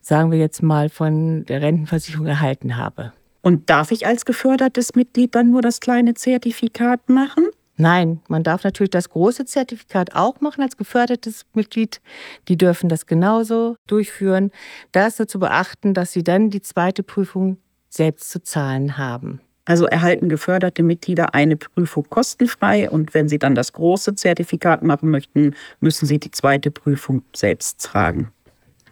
sagen 0.00 0.30
wir 0.30 0.38
jetzt 0.38 0.62
mal 0.62 0.88
von 0.88 1.44
der 1.44 1.62
Rentenversicherung 1.62 2.26
erhalten 2.26 2.76
habe. 2.76 3.12
Und 3.46 3.70
darf 3.70 3.92
ich 3.92 4.08
als 4.08 4.24
gefördertes 4.24 4.96
Mitglied 4.96 5.36
dann 5.36 5.52
nur 5.52 5.62
das 5.62 5.78
kleine 5.78 6.14
Zertifikat 6.14 7.08
machen? 7.08 7.44
Nein, 7.76 8.20
man 8.26 8.42
darf 8.42 8.64
natürlich 8.64 8.90
das 8.90 9.08
große 9.08 9.44
Zertifikat 9.44 10.16
auch 10.16 10.40
machen 10.40 10.62
als 10.62 10.76
gefördertes 10.76 11.46
Mitglied. 11.54 12.00
Die 12.48 12.58
dürfen 12.58 12.88
das 12.88 13.06
genauso 13.06 13.76
durchführen. 13.86 14.50
Da 14.90 15.06
ist 15.06 15.20
nur 15.20 15.28
zu 15.28 15.38
beachten, 15.38 15.94
dass 15.94 16.10
sie 16.10 16.24
dann 16.24 16.50
die 16.50 16.60
zweite 16.60 17.04
Prüfung 17.04 17.58
selbst 17.88 18.30
zu 18.30 18.42
zahlen 18.42 18.98
haben. 18.98 19.40
Also 19.64 19.86
erhalten 19.86 20.28
geförderte 20.28 20.82
Mitglieder 20.82 21.32
eine 21.32 21.56
Prüfung 21.56 22.10
kostenfrei 22.10 22.90
und 22.90 23.14
wenn 23.14 23.28
sie 23.28 23.38
dann 23.38 23.54
das 23.54 23.72
große 23.72 24.16
Zertifikat 24.16 24.82
machen 24.82 25.08
möchten, 25.08 25.54
müssen 25.78 26.06
sie 26.06 26.18
die 26.18 26.32
zweite 26.32 26.72
Prüfung 26.72 27.22
selbst 27.32 27.80
tragen. 27.80 28.32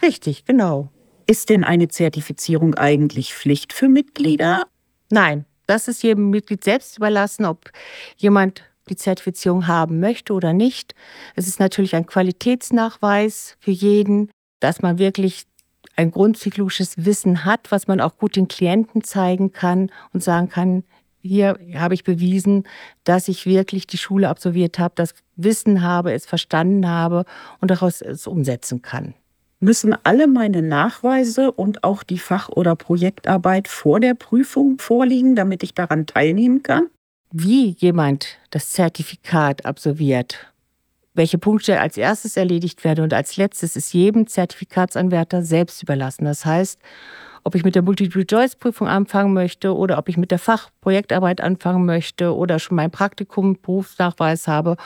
Richtig, 0.00 0.44
genau. 0.44 0.90
Ist 1.26 1.48
denn 1.48 1.64
eine 1.64 1.88
Zertifizierung 1.88 2.74
eigentlich 2.74 3.34
Pflicht 3.34 3.72
für 3.72 3.88
Mitglieder? 3.88 4.64
Nein, 5.10 5.46
das 5.66 5.88
ist 5.88 6.02
jedem 6.02 6.30
Mitglied 6.30 6.62
selbst 6.64 6.98
überlassen, 6.98 7.46
ob 7.46 7.70
jemand 8.16 8.62
die 8.88 8.96
Zertifizierung 8.96 9.66
haben 9.66 10.00
möchte 10.00 10.34
oder 10.34 10.52
nicht. 10.52 10.94
Es 11.34 11.46
ist 11.46 11.60
natürlich 11.60 11.94
ein 11.94 12.06
Qualitätsnachweis 12.06 13.56
für 13.58 13.70
jeden, 13.70 14.30
dass 14.60 14.82
man 14.82 14.98
wirklich 14.98 15.44
ein 15.96 16.10
grundpsychologisches 16.10 17.04
Wissen 17.04 17.44
hat, 17.44 17.70
was 17.70 17.86
man 17.86 18.00
auch 18.00 18.18
gut 18.18 18.36
den 18.36 18.48
Klienten 18.48 19.04
zeigen 19.04 19.52
kann 19.52 19.90
und 20.12 20.22
sagen 20.22 20.48
kann, 20.48 20.84
hier 21.22 21.58
habe 21.74 21.94
ich 21.94 22.04
bewiesen, 22.04 22.64
dass 23.04 23.28
ich 23.28 23.46
wirklich 23.46 23.86
die 23.86 23.96
Schule 23.96 24.28
absolviert 24.28 24.78
habe, 24.78 24.94
das 24.96 25.14
Wissen 25.36 25.82
habe, 25.82 26.12
es 26.12 26.26
verstanden 26.26 26.86
habe 26.86 27.24
und 27.60 27.70
daraus 27.70 28.02
es 28.02 28.26
umsetzen 28.26 28.82
kann. 28.82 29.14
Müssen 29.60 29.94
alle 30.02 30.26
meine 30.26 30.62
Nachweise 30.62 31.52
und 31.52 31.84
auch 31.84 32.02
die 32.02 32.18
Fach- 32.18 32.50
oder 32.50 32.76
Projektarbeit 32.76 33.68
vor 33.68 34.00
der 34.00 34.14
Prüfung 34.14 34.78
vorliegen, 34.78 35.36
damit 35.36 35.62
ich 35.62 35.74
daran 35.74 36.06
teilnehmen 36.06 36.62
kann? 36.62 36.88
Wie 37.32 37.76
jemand 37.78 38.38
das 38.50 38.70
Zertifikat 38.72 39.64
absolviert, 39.64 40.52
welche 41.14 41.38
Punkte 41.38 41.80
als 41.80 41.96
erstes 41.96 42.36
erledigt 42.36 42.84
werden 42.84 43.04
und 43.04 43.14
als 43.14 43.36
letztes 43.36 43.76
ist 43.76 43.92
jedem 43.92 44.26
Zertifikatsanwärter 44.26 45.42
selbst 45.42 45.82
überlassen. 45.82 46.24
Das 46.24 46.44
heißt, 46.44 46.78
ob 47.44 47.54
ich 47.54 47.64
mit 47.64 47.74
der 47.74 47.82
Multiple-Choice-Prüfung 47.82 48.88
anfangen 48.88 49.32
möchte 49.32 49.76
oder 49.76 49.98
ob 49.98 50.08
ich 50.08 50.16
mit 50.16 50.30
der 50.30 50.38
Fachprojektarbeit 50.38 51.40
anfangen 51.40 51.84
möchte 51.84 52.34
oder 52.34 52.58
schon 52.58 52.76
mein 52.76 52.90
Praktikum, 52.90 53.58
Berufsnachweis 53.60 54.48
habe, 54.48 54.76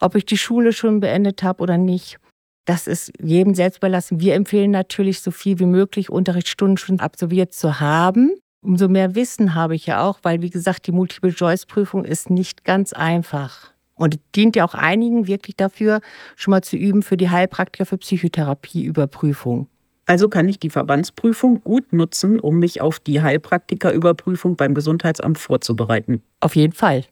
ob 0.00 0.14
ich 0.14 0.26
die 0.26 0.36
Schule 0.36 0.72
schon 0.72 1.00
beendet 1.00 1.42
habe 1.42 1.62
oder 1.62 1.78
nicht. 1.78 2.18
Das 2.64 2.86
ist 2.86 3.12
jedem 3.20 3.54
selbst 3.54 3.78
überlassen. 3.78 4.20
Wir 4.20 4.34
empfehlen 4.34 4.70
natürlich, 4.70 5.20
so 5.20 5.30
viel 5.30 5.58
wie 5.58 5.66
möglich 5.66 6.10
Unterrichtsstunden 6.10 6.76
schon 6.76 7.00
absolviert 7.00 7.52
zu 7.52 7.80
haben. 7.80 8.30
Umso 8.60 8.88
mehr 8.88 9.16
Wissen 9.16 9.54
habe 9.54 9.74
ich 9.74 9.86
ja 9.86 10.04
auch, 10.04 10.20
weil, 10.22 10.42
wie 10.42 10.50
gesagt, 10.50 10.86
die 10.86 10.92
Multiple-Choice-Prüfung 10.92 12.04
ist 12.04 12.30
nicht 12.30 12.64
ganz 12.64 12.92
einfach. 12.92 13.72
Und 13.94 14.20
dient 14.36 14.54
ja 14.54 14.64
auch 14.64 14.74
einigen 14.74 15.26
wirklich 15.26 15.56
dafür, 15.56 16.00
schon 16.36 16.52
mal 16.52 16.62
zu 16.62 16.76
üben 16.76 17.02
für 17.02 17.16
die 17.16 17.30
Heilpraktiker 17.30 17.86
für 17.86 17.98
Psychotherapieüberprüfung. 17.98 19.66
Also 20.06 20.28
kann 20.28 20.48
ich 20.48 20.58
die 20.58 20.70
Verbandsprüfung 20.70 21.62
gut 21.62 21.92
nutzen, 21.92 22.38
um 22.38 22.58
mich 22.58 22.80
auf 22.80 23.00
die 23.00 23.22
Heilpraktikerüberprüfung 23.22 24.56
beim 24.56 24.74
Gesundheitsamt 24.74 25.38
vorzubereiten. 25.38 26.22
Auf 26.40 26.56
jeden 26.56 26.72
Fall, 26.72 27.04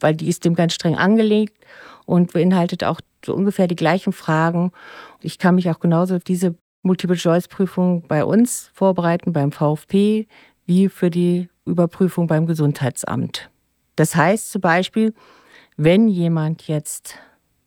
weil 0.00 0.14
die 0.14 0.28
ist 0.28 0.44
dem 0.44 0.54
ganz 0.54 0.74
streng 0.74 0.96
angelegt 0.96 1.56
und 2.06 2.32
beinhaltet 2.32 2.84
auch 2.84 3.00
so 3.24 3.34
ungefähr 3.34 3.66
die 3.66 3.76
gleichen 3.76 4.12
Fragen. 4.12 4.72
Ich 5.20 5.38
kann 5.38 5.54
mich 5.54 5.70
auch 5.70 5.80
genauso 5.80 6.16
auf 6.16 6.24
diese 6.24 6.54
Multiple-Choice-Prüfung 6.82 8.06
bei 8.08 8.24
uns 8.24 8.70
vorbereiten, 8.74 9.32
beim 9.32 9.52
VfP, 9.52 10.26
wie 10.66 10.88
für 10.88 11.10
die 11.10 11.48
Überprüfung 11.64 12.26
beim 12.26 12.46
Gesundheitsamt. 12.46 13.50
Das 13.96 14.16
heißt 14.16 14.50
zum 14.50 14.60
Beispiel, 14.60 15.14
wenn 15.76 16.08
jemand 16.08 16.66
jetzt 16.66 17.16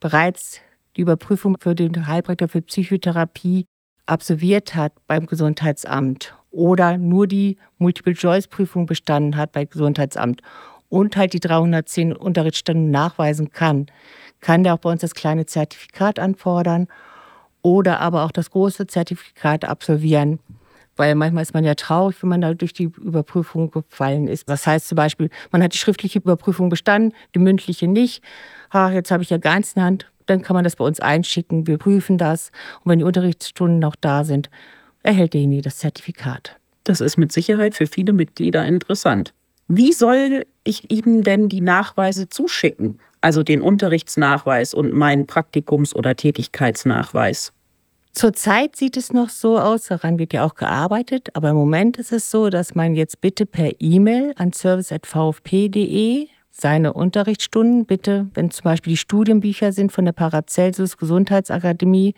bereits 0.00 0.60
die 0.96 1.02
Überprüfung 1.02 1.56
für 1.60 1.74
den 1.74 2.06
Heilpraktiker 2.06 2.48
für 2.48 2.62
Psychotherapie 2.62 3.66
absolviert 4.06 4.74
hat 4.74 4.92
beim 5.06 5.26
Gesundheitsamt 5.26 6.34
oder 6.50 6.96
nur 6.96 7.26
die 7.26 7.58
Multiple-Choice-Prüfung 7.78 8.86
bestanden 8.86 9.36
hat 9.36 9.52
beim 9.52 9.68
Gesundheitsamt 9.68 10.42
und 10.88 11.16
halt 11.16 11.32
die 11.32 11.40
310 11.40 12.14
Unterrichtsstunden 12.14 12.90
nachweisen 12.90 13.50
kann, 13.50 13.86
kann 14.40 14.64
der 14.64 14.74
auch 14.74 14.78
bei 14.78 14.90
uns 14.90 15.00
das 15.00 15.14
kleine 15.14 15.46
Zertifikat 15.46 16.18
anfordern 16.18 16.88
oder 17.62 18.00
aber 18.00 18.24
auch 18.24 18.32
das 18.32 18.50
große 18.50 18.86
Zertifikat 18.86 19.64
absolvieren. 19.64 20.38
Weil 20.96 21.14
manchmal 21.14 21.42
ist 21.42 21.52
man 21.52 21.64
ja 21.64 21.74
traurig, 21.74 22.22
wenn 22.22 22.30
man 22.30 22.40
da 22.40 22.54
durch 22.54 22.72
die 22.72 22.84
Überprüfung 22.84 23.70
gefallen 23.70 24.28
ist. 24.28 24.48
Das 24.48 24.66
heißt 24.66 24.88
zum 24.88 24.96
Beispiel, 24.96 25.28
man 25.50 25.62
hat 25.62 25.74
die 25.74 25.78
schriftliche 25.78 26.20
Überprüfung 26.20 26.70
bestanden, 26.70 27.12
die 27.34 27.38
mündliche 27.38 27.86
nicht. 27.86 28.22
Ach, 28.70 28.90
jetzt 28.92 29.10
habe 29.10 29.22
ich 29.22 29.28
ja 29.28 29.36
gar 29.36 29.56
nichts 29.56 29.72
in 29.72 29.80
der 29.80 29.84
Hand 29.86 30.06
dann 30.26 30.42
kann 30.42 30.54
man 30.54 30.64
das 30.64 30.76
bei 30.76 30.84
uns 30.84 31.00
einschicken. 31.00 31.66
Wir 31.66 31.78
prüfen 31.78 32.18
das. 32.18 32.50
Und 32.84 32.90
wenn 32.90 32.98
die 32.98 33.04
Unterrichtsstunden 33.04 33.78
noch 33.78 33.96
da 33.96 34.24
sind, 34.24 34.50
erhält 35.02 35.34
derjenige 35.34 35.62
das 35.62 35.78
Zertifikat. 35.78 36.56
Das 36.84 37.00
ist 37.00 37.16
mit 37.16 37.32
Sicherheit 37.32 37.74
für 37.74 37.86
viele 37.86 38.12
Mitglieder 38.12 38.64
interessant. 38.64 39.32
Wie 39.68 39.92
soll 39.92 40.46
ich 40.64 40.90
Ihnen 40.90 41.22
denn 41.22 41.48
die 41.48 41.60
Nachweise 41.60 42.28
zuschicken? 42.28 43.00
Also 43.20 43.42
den 43.42 43.60
Unterrichtsnachweis 43.60 44.74
und 44.74 44.92
meinen 44.92 45.26
Praktikums- 45.26 45.94
oder 45.94 46.14
Tätigkeitsnachweis? 46.14 47.52
Zurzeit 48.12 48.76
sieht 48.76 48.96
es 48.96 49.12
noch 49.12 49.28
so 49.28 49.58
aus, 49.58 49.86
daran 49.88 50.18
wird 50.18 50.32
ja 50.32 50.44
auch 50.44 50.54
gearbeitet, 50.54 51.28
aber 51.34 51.50
im 51.50 51.56
Moment 51.56 51.98
ist 51.98 52.12
es 52.12 52.30
so, 52.30 52.48
dass 52.48 52.74
man 52.74 52.94
jetzt 52.94 53.20
bitte 53.20 53.44
per 53.44 53.72
E-Mail 53.78 54.32
an 54.36 54.52
service.vfp.de 54.52 56.28
seine 56.50 56.94
Unterrichtsstunden 56.94 57.84
bitte, 57.84 58.28
wenn 58.32 58.50
zum 58.50 58.64
Beispiel 58.64 58.92
die 58.92 58.96
Studienbücher 58.96 59.72
sind 59.72 59.92
von 59.92 60.06
der 60.06 60.12
Paracelsus 60.12 60.96
Gesundheitsakademie, 60.96 62.14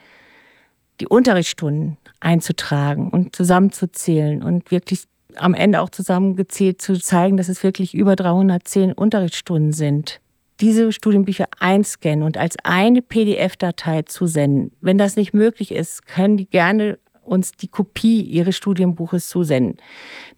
die 1.00 1.08
Unterrichtsstunden 1.08 1.96
einzutragen 2.20 3.10
und 3.10 3.34
zusammenzuzählen 3.34 4.44
und 4.44 4.70
wirklich 4.70 5.04
am 5.36 5.54
Ende 5.54 5.80
auch 5.80 5.90
zusammengezählt 5.90 6.80
zu 6.80 6.98
zeigen, 6.98 7.36
dass 7.36 7.48
es 7.48 7.62
wirklich 7.62 7.94
über 7.94 8.16
310 8.16 8.92
Unterrichtsstunden 8.92 9.72
sind. 9.72 10.20
Diese 10.60 10.90
Studienbücher 10.90 11.46
einscannen 11.60 12.24
und 12.24 12.36
als 12.36 12.56
eine 12.64 13.02
PDF-Datei 13.02 14.02
zusenden. 14.02 14.72
Wenn 14.80 14.98
das 14.98 15.16
nicht 15.16 15.32
möglich 15.32 15.70
ist, 15.70 16.06
können 16.06 16.36
die 16.36 16.46
gerne 16.46 16.98
uns 17.22 17.52
die 17.52 17.68
Kopie 17.68 18.22
ihres 18.22 18.56
Studienbuches 18.56 19.28
zusenden. 19.28 19.76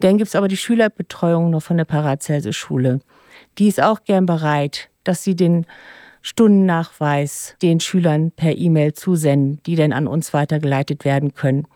Dann 0.00 0.18
gibt 0.18 0.28
es 0.28 0.34
aber 0.34 0.48
die 0.48 0.56
Schülerbetreuung 0.56 1.50
noch 1.50 1.62
von 1.62 1.76
der 1.76 1.84
Paracelsus-Schule 1.84 3.00
die 3.58 3.68
ist 3.68 3.82
auch 3.82 4.04
gern 4.04 4.26
bereit, 4.26 4.90
dass 5.04 5.24
sie 5.24 5.36
den 5.36 5.66
Stundennachweis 6.22 7.56
den 7.62 7.80
Schülern 7.80 8.30
per 8.30 8.56
E-Mail 8.56 8.92
zusenden, 8.92 9.60
die 9.64 9.76
dann 9.76 9.92
an 9.92 10.06
uns 10.06 10.34
weitergeleitet 10.34 11.04
werden 11.04 11.34
können. 11.34 11.66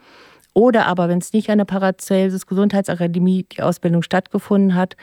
Oder 0.55 0.87
aber, 0.87 1.09
wenn 1.09 1.19
es 1.19 1.33
nicht 1.33 1.51
an 1.51 1.59
der 1.59 1.65
Paracelsus 1.65 2.47
Gesundheitsakademie 2.47 3.45
die 3.53 3.63
Ausbildung 3.63 4.03
stattgefunden 4.03 4.75
hat, 4.75 4.97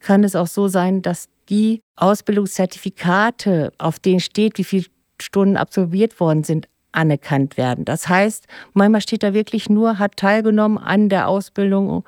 kann 0.00 0.24
es 0.24 0.36
auch 0.36 0.48
so 0.48 0.68
sein, 0.68 1.00
dass 1.00 1.28
die 1.48 1.80
Ausbildungszertifikate, 1.94 3.72
auf 3.78 4.00
denen 4.00 4.20
steht, 4.20 4.58
wie 4.58 4.64
viele 4.64 4.86
Stunden 5.20 5.56
absolviert 5.56 6.18
worden 6.18 6.42
sind, 6.42 6.68
anerkannt 6.92 7.56
werden. 7.56 7.84
Das 7.84 8.08
heißt, 8.08 8.46
manchmal 8.72 9.00
steht 9.00 9.22
da 9.22 9.32
wirklich 9.32 9.70
nur, 9.70 9.98
hat 9.98 10.16
teilgenommen 10.16 10.78
an 10.78 11.08
der 11.08 11.28
Ausbildung 11.28 12.04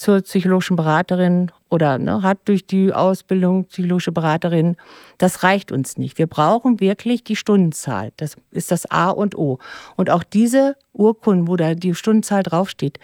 zur 0.00 0.22
psychologischen 0.22 0.76
Beraterin 0.76 1.52
oder 1.68 1.98
ne, 1.98 2.22
hat 2.22 2.38
durch 2.46 2.66
die 2.66 2.90
Ausbildung 2.90 3.66
psychologische 3.66 4.12
Beraterin. 4.12 4.76
Das 5.18 5.42
reicht 5.42 5.72
uns 5.72 5.98
nicht. 5.98 6.16
Wir 6.16 6.26
brauchen 6.26 6.80
wirklich 6.80 7.22
die 7.22 7.36
Stundenzahl. 7.36 8.10
Das 8.16 8.38
ist 8.50 8.70
das 8.70 8.90
A 8.90 9.10
und 9.10 9.36
O. 9.36 9.58
Und 9.96 10.08
auch 10.08 10.24
diese 10.24 10.76
Urkunden, 10.94 11.48
wo 11.48 11.56
da 11.56 11.74
die 11.74 11.94
Stundenzahl 11.94 12.42
draufsteht, 12.42 12.98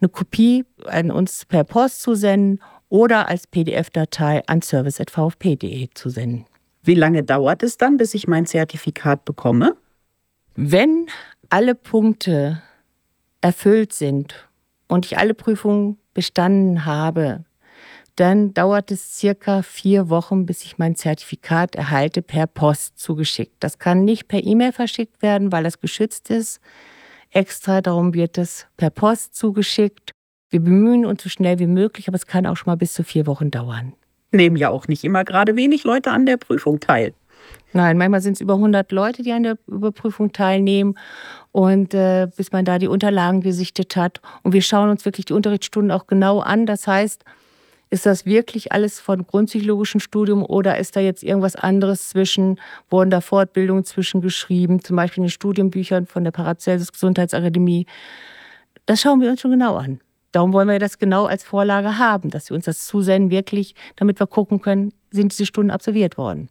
eine 0.00 0.08
Kopie 0.08 0.64
an 0.84 1.10
uns 1.10 1.46
per 1.46 1.64
Post 1.64 2.02
zu 2.02 2.14
senden 2.14 2.60
oder 2.88 3.26
als 3.26 3.48
PDF-Datei 3.48 4.44
an 4.46 4.62
service.vfp.de 4.62 5.88
zu 5.94 6.10
senden. 6.10 6.44
Wie 6.84 6.94
lange 6.94 7.24
dauert 7.24 7.64
es 7.64 7.76
dann, 7.76 7.96
bis 7.96 8.14
ich 8.14 8.28
mein 8.28 8.46
Zertifikat 8.46 9.24
bekomme? 9.24 9.76
Wenn 10.54 11.08
alle 11.50 11.74
Punkte 11.74 12.62
erfüllt 13.40 13.92
sind 13.92 14.48
und 14.86 15.06
ich 15.06 15.18
alle 15.18 15.34
Prüfungen 15.34 15.98
bestanden 16.16 16.86
habe, 16.86 17.44
dann 18.16 18.54
dauert 18.54 18.90
es 18.90 19.18
circa 19.18 19.60
vier 19.60 20.08
Wochen, 20.08 20.46
bis 20.46 20.64
ich 20.64 20.78
mein 20.78 20.96
Zertifikat 20.96 21.76
erhalte, 21.76 22.22
per 22.22 22.46
Post 22.46 22.98
zugeschickt. 22.98 23.56
Das 23.60 23.78
kann 23.78 24.04
nicht 24.04 24.26
per 24.26 24.42
E-Mail 24.42 24.72
verschickt 24.72 25.20
werden, 25.20 25.52
weil 25.52 25.62
das 25.62 25.80
geschützt 25.80 26.30
ist. 26.30 26.58
Extra 27.30 27.82
darum 27.82 28.14
wird 28.14 28.38
es 28.38 28.66
per 28.78 28.88
Post 28.88 29.34
zugeschickt. 29.36 30.12
Wir 30.48 30.60
bemühen 30.60 31.04
uns 31.04 31.22
so 31.22 31.28
schnell 31.28 31.58
wie 31.58 31.66
möglich, 31.66 32.08
aber 32.08 32.16
es 32.16 32.26
kann 32.26 32.46
auch 32.46 32.56
schon 32.56 32.70
mal 32.70 32.76
bis 32.76 32.94
zu 32.94 33.04
vier 33.04 33.26
Wochen 33.26 33.50
dauern. 33.50 33.92
Nehmen 34.32 34.56
ja 34.56 34.70
auch 34.70 34.88
nicht 34.88 35.04
immer 35.04 35.22
gerade 35.24 35.54
wenig 35.54 35.84
Leute 35.84 36.10
an 36.10 36.24
der 36.24 36.38
Prüfung 36.38 36.80
teil. 36.80 37.12
Nein, 37.76 37.98
manchmal 37.98 38.22
sind 38.22 38.32
es 38.32 38.40
über 38.40 38.54
100 38.54 38.90
Leute, 38.90 39.22
die 39.22 39.32
an 39.32 39.42
der 39.42 39.58
Überprüfung 39.66 40.32
teilnehmen. 40.32 40.94
Und 41.52 41.92
äh, 41.92 42.26
bis 42.34 42.50
man 42.50 42.64
da 42.64 42.78
die 42.78 42.88
Unterlagen 42.88 43.42
gesichtet 43.42 43.96
hat. 43.96 44.22
Und 44.42 44.54
wir 44.54 44.62
schauen 44.62 44.88
uns 44.88 45.04
wirklich 45.04 45.26
die 45.26 45.34
Unterrichtsstunden 45.34 45.90
auch 45.90 46.06
genau 46.06 46.40
an. 46.40 46.64
Das 46.64 46.86
heißt, 46.86 47.22
ist 47.90 48.06
das 48.06 48.24
wirklich 48.24 48.72
alles 48.72 48.98
von 48.98 49.26
grundpsychologischen 49.26 50.00
Studium 50.00 50.42
oder 50.42 50.78
ist 50.78 50.96
da 50.96 51.00
jetzt 51.00 51.22
irgendwas 51.22 51.54
anderes 51.54 52.08
zwischen, 52.08 52.58
wurden 52.88 53.10
da 53.10 53.20
Fortbildungen 53.20 53.84
zwischengeschrieben, 53.84 54.82
zum 54.82 54.96
Beispiel 54.96 55.22
in 55.22 55.26
den 55.26 55.30
Studienbüchern 55.30 56.06
von 56.06 56.24
der 56.24 56.30
Paracelsus 56.30 56.92
Gesundheitsakademie? 56.92 57.84
Das 58.86 59.02
schauen 59.02 59.20
wir 59.20 59.28
uns 59.30 59.42
schon 59.42 59.50
genau 59.50 59.76
an. 59.76 60.00
Darum 60.32 60.54
wollen 60.54 60.68
wir 60.68 60.78
das 60.78 60.98
genau 60.98 61.26
als 61.26 61.44
Vorlage 61.44 61.98
haben, 61.98 62.30
dass 62.30 62.48
wir 62.48 62.54
uns 62.54 62.64
das 62.64 62.86
zusenden, 62.86 63.30
wirklich, 63.30 63.74
damit 63.96 64.18
wir 64.18 64.26
gucken 64.26 64.62
können, 64.62 64.94
sind 65.10 65.32
diese 65.32 65.44
Stunden 65.44 65.70
absolviert 65.70 66.16
worden 66.16 66.48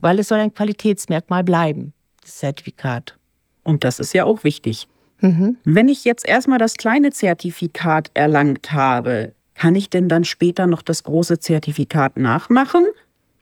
weil 0.00 0.18
es 0.18 0.28
soll 0.28 0.38
ein 0.38 0.54
Qualitätsmerkmal 0.54 1.44
bleiben, 1.44 1.92
das 2.22 2.38
Zertifikat. 2.38 3.16
Und 3.62 3.84
das 3.84 4.00
ist 4.00 4.12
ja 4.12 4.24
auch 4.24 4.44
wichtig. 4.44 4.88
Mhm. 5.20 5.58
Wenn 5.64 5.88
ich 5.88 6.04
jetzt 6.04 6.26
erstmal 6.26 6.58
das 6.58 6.74
kleine 6.74 7.10
Zertifikat 7.10 8.10
erlangt 8.14 8.72
habe, 8.72 9.34
kann 9.54 9.74
ich 9.74 9.90
denn 9.90 10.08
dann 10.08 10.24
später 10.24 10.66
noch 10.66 10.82
das 10.82 11.04
große 11.04 11.38
Zertifikat 11.38 12.16
nachmachen? 12.16 12.86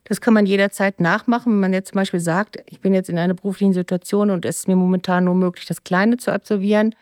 Das 0.05 0.21
kann 0.21 0.35
man 0.35 0.47
jederzeit 0.47 1.01
nachmachen, 1.01 1.53
wenn 1.53 1.61
man 1.61 1.73
jetzt 1.73 1.91
zum 1.91 1.97
Beispiel 1.97 2.21
sagt, 2.21 2.57
ich 2.67 2.81
bin 2.81 2.95
jetzt 2.95 3.11
in 3.11 3.19
einer 3.19 3.35
beruflichen 3.35 3.75
Situation 3.75 4.31
und 4.31 4.45
es 4.45 4.61
ist 4.61 4.69
mir 4.69 4.77
momentan 4.77 5.25
nur 5.25 5.35
möglich, 5.35 5.67
das 5.67 5.85
Kleine 5.85 6.17
zu 6.17 6.33
absolvieren. 6.33 6.95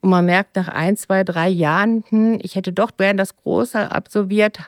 Und 0.00 0.10
man 0.10 0.24
merkt 0.24 0.56
nach 0.56 0.68
ein, 0.68 0.96
zwei, 0.96 1.24
drei 1.24 1.48
Jahren, 1.48 2.04
hm, 2.08 2.38
ich 2.42 2.54
hätte 2.54 2.72
doch 2.72 2.96
gern 2.96 3.16
das 3.16 3.36
Große 3.36 3.90
absolviert, 3.90 4.60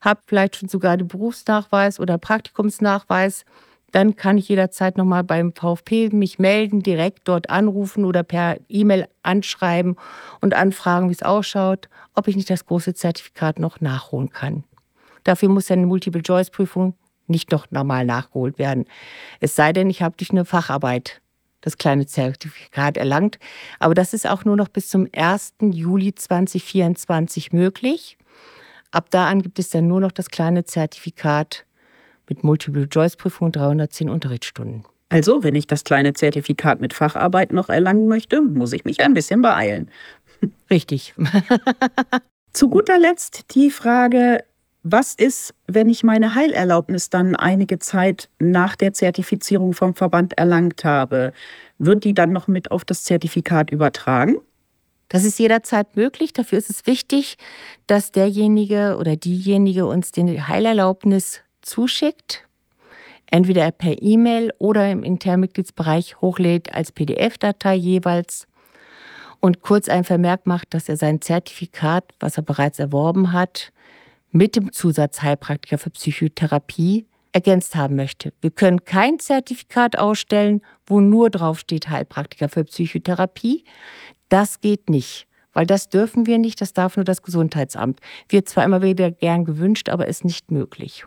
habe 0.00 0.20
vielleicht 0.26 0.56
schon 0.56 0.68
sogar 0.68 0.96
den 0.96 1.08
Berufsnachweis 1.08 1.98
oder 1.98 2.18
Praktikumsnachweis 2.18 3.44
dann 3.92 4.16
kann 4.16 4.38
ich 4.38 4.48
jederzeit 4.48 4.96
nochmal 4.96 5.22
beim 5.22 5.52
VfP 5.52 6.08
mich 6.10 6.38
melden, 6.38 6.82
direkt 6.82 7.28
dort 7.28 7.50
anrufen 7.50 8.04
oder 8.04 8.22
per 8.22 8.56
E-Mail 8.68 9.06
anschreiben 9.22 9.96
und 10.40 10.54
anfragen, 10.54 11.08
wie 11.08 11.14
es 11.14 11.22
ausschaut, 11.22 11.88
ob 12.14 12.26
ich 12.26 12.36
nicht 12.36 12.50
das 12.50 12.66
große 12.66 12.94
Zertifikat 12.94 13.58
noch 13.58 13.80
nachholen 13.80 14.30
kann. 14.30 14.64
Dafür 15.24 15.48
muss 15.48 15.68
ja 15.68 15.76
eine 15.76 15.86
Multiple-Choice-Prüfung 15.86 16.94
nicht 17.28 17.52
noch 17.52 17.70
normal 17.70 18.04
nachgeholt 18.04 18.58
werden. 18.58 18.86
Es 19.40 19.54
sei 19.54 19.72
denn, 19.72 19.88
ich 19.88 20.02
habe 20.02 20.16
durch 20.16 20.30
eine 20.30 20.44
Facharbeit 20.44 21.20
das 21.60 21.78
kleine 21.78 22.06
Zertifikat 22.06 22.96
erlangt. 22.96 23.38
Aber 23.78 23.94
das 23.94 24.12
ist 24.12 24.28
auch 24.28 24.44
nur 24.44 24.56
noch 24.56 24.68
bis 24.68 24.88
zum 24.88 25.08
1. 25.14 25.54
Juli 25.60 26.14
2024 26.14 27.52
möglich. 27.52 28.18
Ab 28.90 29.06
da 29.10 29.28
an 29.28 29.42
gibt 29.42 29.58
es 29.58 29.70
dann 29.70 29.86
nur 29.86 30.00
noch 30.00 30.12
das 30.12 30.28
kleine 30.28 30.64
Zertifikat 30.64 31.64
mit 32.32 32.44
Multiple-Choice-Prüfung 32.44 33.52
310 33.52 34.08
Unterrichtsstunden. 34.08 34.84
Also, 35.10 35.42
wenn 35.42 35.54
ich 35.54 35.66
das 35.66 35.84
kleine 35.84 36.14
Zertifikat 36.14 36.80
mit 36.80 36.94
Facharbeit 36.94 37.52
noch 37.52 37.68
erlangen 37.68 38.08
möchte, 38.08 38.40
muss 38.40 38.72
ich 38.72 38.86
mich 38.86 39.02
ein 39.02 39.12
bisschen 39.12 39.42
beeilen. 39.42 39.90
Richtig. 40.70 41.14
Zu 42.54 42.70
guter 42.70 42.98
Letzt 42.98 43.54
die 43.54 43.70
Frage, 43.70 44.44
was 44.82 45.14
ist, 45.14 45.54
wenn 45.66 45.90
ich 45.90 46.02
meine 46.02 46.34
Heilerlaubnis 46.34 47.10
dann 47.10 47.36
einige 47.36 47.78
Zeit 47.78 48.30
nach 48.38 48.74
der 48.76 48.94
Zertifizierung 48.94 49.74
vom 49.74 49.94
Verband 49.94 50.38
erlangt 50.38 50.84
habe? 50.84 51.34
Wird 51.76 52.04
die 52.04 52.14
dann 52.14 52.32
noch 52.32 52.48
mit 52.48 52.70
auf 52.70 52.86
das 52.86 53.04
Zertifikat 53.04 53.70
übertragen? 53.70 54.38
Das 55.10 55.24
ist 55.24 55.38
jederzeit 55.38 55.94
möglich. 55.96 56.32
Dafür 56.32 56.56
ist 56.56 56.70
es 56.70 56.86
wichtig, 56.86 57.36
dass 57.86 58.12
derjenige 58.12 58.96
oder 58.98 59.16
diejenige 59.16 59.84
uns 59.84 60.10
den 60.10 60.48
Heilerlaubnis 60.48 61.42
zuschickt, 61.62 62.46
entweder 63.30 63.70
per 63.70 64.00
E-Mail 64.02 64.52
oder 64.58 64.90
im 64.90 65.02
Internmitgliedsbereich 65.02 66.20
hochlädt 66.20 66.74
als 66.74 66.92
PDF-Datei 66.92 67.74
jeweils 67.74 68.46
und 69.40 69.60
kurz 69.60 69.88
ein 69.88 70.04
Vermerk 70.04 70.46
macht, 70.46 70.72
dass 70.72 70.88
er 70.88 70.96
sein 70.96 71.20
Zertifikat, 71.20 72.04
was 72.20 72.36
er 72.36 72.44
bereits 72.44 72.78
erworben 72.78 73.32
hat, 73.32 73.72
mit 74.30 74.54
dem 74.56 74.72
Zusatz 74.72 75.22
Heilpraktiker 75.22 75.78
für 75.78 75.90
Psychotherapie 75.90 77.06
ergänzt 77.32 77.74
haben 77.74 77.96
möchte. 77.96 78.32
Wir 78.40 78.50
können 78.50 78.84
kein 78.84 79.18
Zertifikat 79.18 79.98
ausstellen, 79.98 80.62
wo 80.86 81.00
nur 81.00 81.30
draufsteht 81.30 81.88
Heilpraktiker 81.88 82.48
für 82.48 82.64
Psychotherapie. 82.64 83.64
Das 84.28 84.60
geht 84.60 84.88
nicht, 84.90 85.26
weil 85.52 85.66
das 85.66 85.88
dürfen 85.88 86.26
wir 86.26 86.38
nicht, 86.38 86.60
das 86.60 86.72
darf 86.72 86.96
nur 86.96 87.04
das 87.04 87.22
Gesundheitsamt. 87.22 88.00
Wird 88.28 88.48
zwar 88.48 88.64
immer 88.64 88.82
wieder 88.82 89.10
gern 89.10 89.44
gewünscht, 89.44 89.88
aber 89.88 90.06
ist 90.06 90.24
nicht 90.24 90.50
möglich. 90.50 91.04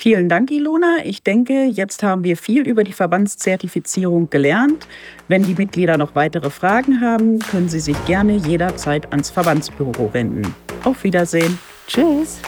Vielen 0.00 0.30
Dank, 0.30 0.50
Ilona. 0.50 1.04
Ich 1.04 1.22
denke, 1.22 1.64
jetzt 1.64 2.02
haben 2.02 2.24
wir 2.24 2.38
viel 2.38 2.66
über 2.66 2.84
die 2.84 2.94
Verbandszertifizierung 2.94 4.30
gelernt. 4.30 4.86
Wenn 5.28 5.42
die 5.42 5.52
Mitglieder 5.52 5.98
noch 5.98 6.14
weitere 6.14 6.48
Fragen 6.48 7.02
haben, 7.02 7.38
können 7.38 7.68
sie 7.68 7.80
sich 7.80 8.02
gerne 8.06 8.36
jederzeit 8.36 9.12
ans 9.12 9.28
Verbandsbüro 9.28 10.08
wenden. 10.14 10.54
Auf 10.84 11.04
Wiedersehen. 11.04 11.58
Tschüss. 11.86 12.40